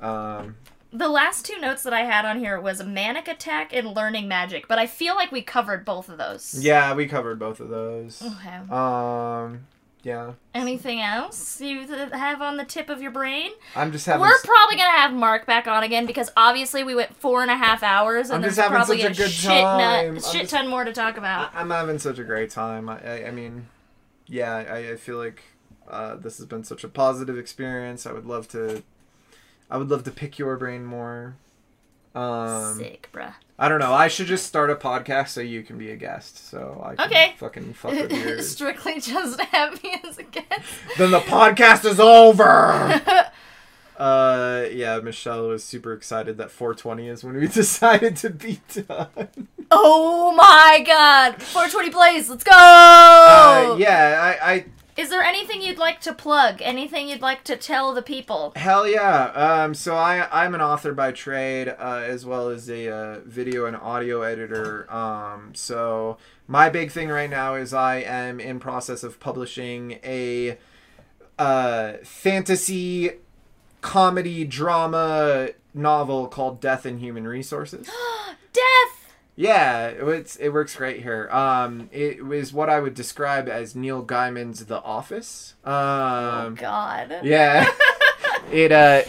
[0.00, 0.56] Um,
[0.92, 4.68] The last two notes that I had on here was manic attack and learning magic,
[4.68, 6.56] but I feel like we covered both of those.
[6.62, 8.22] yeah, we covered both of those.
[8.22, 8.56] Okay.
[8.72, 9.66] Um,
[10.02, 13.50] yeah, Anything else you have on the tip of your brain?
[13.76, 14.20] I'm just having.
[14.20, 17.50] We're s- probably gonna have Mark back on again because obviously we went four and
[17.50, 20.14] a half hours, and I'm there's probably a a, good shit, time.
[20.14, 21.50] nut, shit just- ton more to talk about.
[21.54, 22.88] I'm having such a great time.
[22.88, 23.66] I, I, I mean,
[24.26, 25.42] yeah, I, I feel like
[25.90, 28.06] uh, this has been such a positive experience.
[28.06, 28.82] I would love to,
[29.70, 31.36] I would love to pick your brain more.
[32.14, 33.34] Um, Sick, bruh.
[33.58, 33.92] I don't know.
[33.92, 36.48] I should just start a podcast so you can be a guest.
[36.48, 37.34] So I can Okay.
[37.38, 38.48] fucking fuck with yours.
[38.50, 40.62] Strictly just have me as a guest.
[40.96, 43.00] then the podcast is over.
[43.98, 49.48] Uh, yeah, Michelle was super excited that 420 is when we decided to be done.
[49.72, 51.42] Oh my god!
[51.42, 52.52] 420 plays, let's go!
[52.52, 54.64] Uh, yeah, I, I
[54.98, 56.60] Is there anything you'd like to plug?
[56.60, 58.52] Anything you'd like to tell the people?
[58.56, 59.26] Hell yeah!
[59.26, 63.66] Um, so I I'm an author by trade, uh, as well as a uh, video
[63.66, 64.92] and audio editor.
[64.92, 66.18] Um, so
[66.48, 70.58] my big thing right now is I am in process of publishing a
[71.38, 73.12] uh, fantasy
[73.80, 77.88] comedy drama novel called Death and Human Resources.
[78.52, 78.97] Death!
[79.38, 81.28] Yeah, it's it works great here.
[81.30, 85.54] Um, it was what I would describe as Neil Gaiman's The Office.
[85.64, 87.20] Um, oh god.
[87.22, 87.64] yeah.
[88.52, 89.02] it uh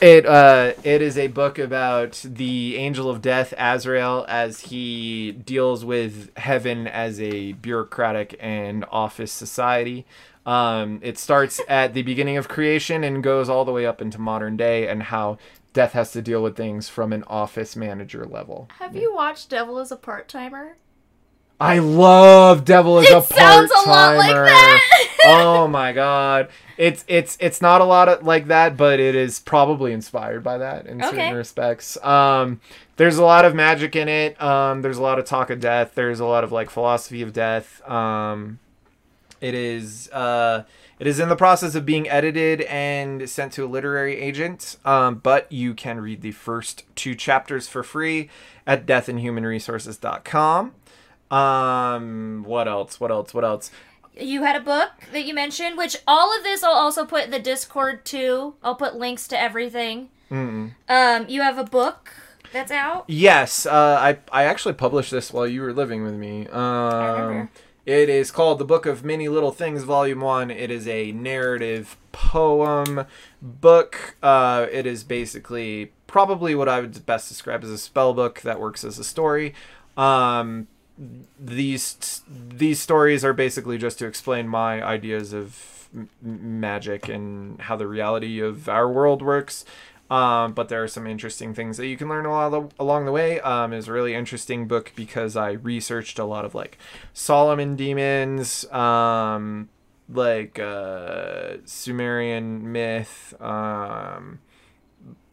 [0.00, 5.84] it uh it is a book about the angel of death Azrael as he deals
[5.84, 10.06] with heaven as a bureaucratic and office society.
[10.46, 14.18] Um it starts at the beginning of creation and goes all the way up into
[14.18, 15.36] modern day and how
[15.78, 18.68] death has to deal with things from an office manager level.
[18.80, 20.76] Have you watched Devil is a Part Timer?
[21.60, 24.44] I love Devil as a It sounds part a lot like timer.
[24.46, 25.08] that.
[25.26, 26.48] oh my god.
[26.76, 30.58] It's it's it's not a lot of, like that, but it is probably inspired by
[30.58, 31.10] that in Okay.
[31.16, 31.96] certain respects.
[32.04, 32.60] Um
[32.96, 34.40] there's a lot of magic in it.
[34.42, 35.92] Um there's a lot of talk of death.
[35.94, 37.88] There's a lot of like philosophy of death.
[37.88, 38.58] Um
[39.40, 40.64] it is uh
[40.98, 45.16] it is in the process of being edited and sent to a literary agent, um,
[45.16, 48.28] but you can read the first two chapters for free
[48.66, 50.74] at deathandhumanresources.com.
[51.30, 52.98] Um, what else?
[52.98, 53.34] What else?
[53.34, 53.70] What else?
[54.18, 57.30] You had a book that you mentioned, which all of this I'll also put in
[57.30, 58.54] the Discord too.
[58.62, 60.08] I'll put links to everything.
[60.30, 60.72] Mm-mm.
[60.88, 62.10] Um, you have a book
[62.52, 63.04] that's out.
[63.06, 66.48] Yes, uh, I I actually published this while you were living with me.
[66.48, 67.50] Um, remember.
[67.88, 70.50] It is called The Book of Many Little Things, Volume One.
[70.50, 73.06] It is a narrative poem
[73.40, 74.14] book.
[74.22, 78.60] Uh, it is basically probably what I would best describe as a spell book that
[78.60, 79.54] works as a story.
[79.96, 80.68] Um,
[81.40, 85.88] these these stories are basically just to explain my ideas of
[86.20, 89.64] magic and how the reality of our world works.
[90.10, 93.12] Um, but there are some interesting things that you can learn along the, along the
[93.12, 93.40] way.
[93.40, 96.78] Um, it's a really interesting book because I researched a lot of like
[97.12, 99.68] Solomon demons, um,
[100.08, 104.40] like uh, Sumerian myth, um,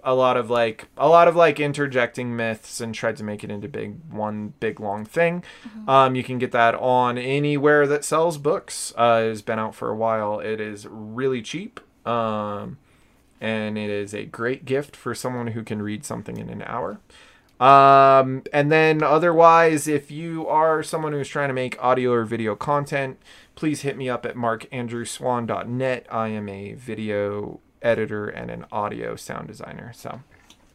[0.04, 3.50] a lot of like a lot of like interjecting myths and tried to make it
[3.50, 5.44] into big one big long thing.
[5.88, 8.94] Um, you can get that on anywhere that sells books.
[8.98, 10.40] Uh, it has been out for a while.
[10.40, 11.80] It is really cheap.
[12.06, 12.78] Um,
[13.42, 17.00] and it is a great gift for someone who can read something in an hour.
[17.60, 22.56] Um, and then otherwise, if you are someone who's trying to make audio or video
[22.56, 23.18] content,
[23.56, 26.06] please hit me up at markandrewswan.net.
[26.12, 29.94] I am a video editor and an audio sound designer.
[29.96, 30.22] So,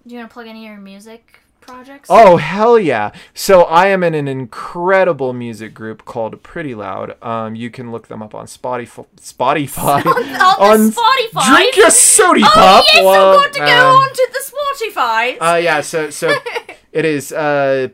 [0.07, 2.09] Do you want to plug any of your music projects?
[2.11, 3.13] oh hell yeah!
[3.35, 7.17] So I am in an incredible music group called Pretty Loud.
[7.23, 9.07] Um, you can look them up on Spotify.
[9.17, 10.05] Spotify.
[10.59, 11.47] on, Spotify.
[11.55, 12.85] Drink your soda oh pop.
[12.93, 15.37] yes, while- I've got to go on to the Spotify.
[15.41, 16.35] Uh, yeah, so so
[16.93, 17.89] it is uh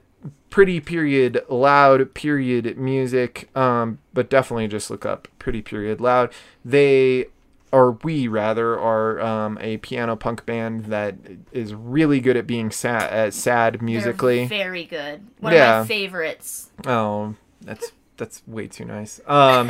[0.50, 3.48] pretty period loud period music.
[3.56, 6.32] Um, but definitely just look up pretty period loud.
[6.64, 7.26] They
[7.72, 11.16] or we rather are um, a piano punk band that
[11.52, 14.46] is really good at being sad, uh, sad They're musically.
[14.46, 15.26] very good.
[15.40, 15.80] One Yeah.
[15.80, 16.70] of my favorites.
[16.86, 19.20] Oh, that's that's way too nice.
[19.26, 19.68] Um,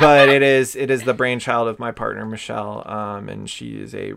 [0.00, 3.94] but it is it is the brainchild of my partner Michelle, um, and she is
[3.94, 4.12] a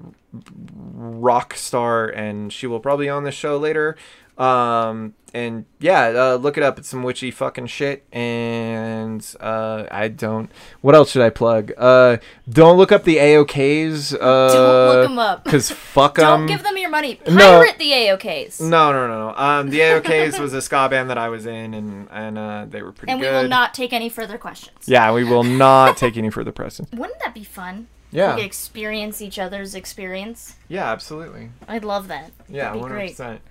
[0.83, 3.95] rock star, and she will probably on the show later.
[4.41, 6.77] Um, and yeah, uh, look it up.
[6.77, 10.51] It's some witchy fucking shit, and Uh, I don't.
[10.81, 11.71] What else should I plug?
[11.77, 12.17] Uh,
[12.49, 14.13] don't look up the AOKs.
[14.13, 14.17] Uh,
[14.53, 15.45] Don't look 'em up.
[15.45, 16.25] Cause fuck them.
[16.25, 16.47] Don't them.
[16.47, 17.19] give them your money.
[17.29, 17.59] no.
[17.61, 18.59] Pirate the AOKs.
[18.61, 19.37] No, no, no, no.
[19.37, 22.81] Um, the AOKs was a ska band that I was in, and and uh, they
[22.81, 24.79] were pretty and we will not take any further questions.
[24.87, 26.89] Yeah, we will not take any further questions.
[26.93, 27.87] Wouldn't that be fun?
[28.13, 28.35] Yeah.
[28.35, 30.55] We could experience each other's experience.
[30.67, 31.51] Yeah, absolutely.
[31.69, 32.31] I'd love that.
[32.49, 33.41] Yeah, one hundred percent.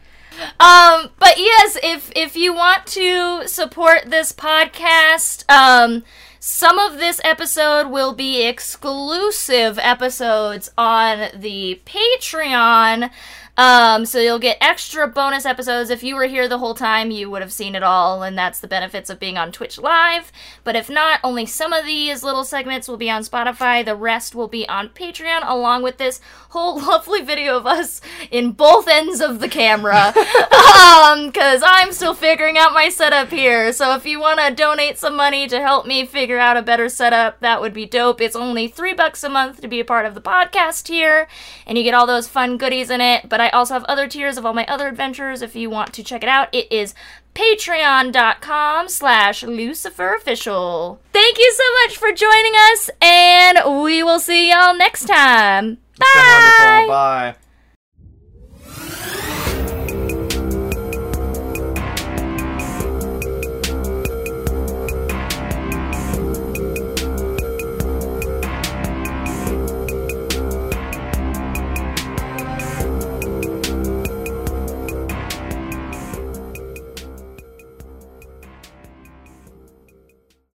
[0.59, 6.03] Um, but yes, if if you want to support this podcast, um,
[6.39, 13.11] some of this episode will be exclusive episodes on the Patreon.
[13.61, 15.91] Um, so you'll get extra bonus episodes.
[15.91, 18.59] If you were here the whole time, you would have seen it all, and that's
[18.59, 20.33] the benefits of being on Twitch Live.
[20.65, 23.85] But if not, only some of these little segments will be on Spotify.
[23.85, 28.01] The rest will be on Patreon, along with this whole lovely video of us
[28.31, 30.07] in both ends of the camera.
[30.17, 33.75] um, because I'm still figuring out my setup here.
[33.75, 36.89] So if you want to donate some money to help me figure out a better
[36.89, 38.23] setup, that would be dope.
[38.23, 41.29] It's only three bucks a month to be a part of the podcast here,
[41.67, 43.29] and you get all those fun goodies in it.
[43.29, 46.03] But I also have other tiers of all my other adventures if you want to
[46.03, 46.49] check it out.
[46.53, 46.95] It is
[47.35, 54.51] patreon.com slash lucifer official thank you so much for joining us and we will see
[54.51, 56.87] y'all next time bye.
[56.89, 57.37] Bye.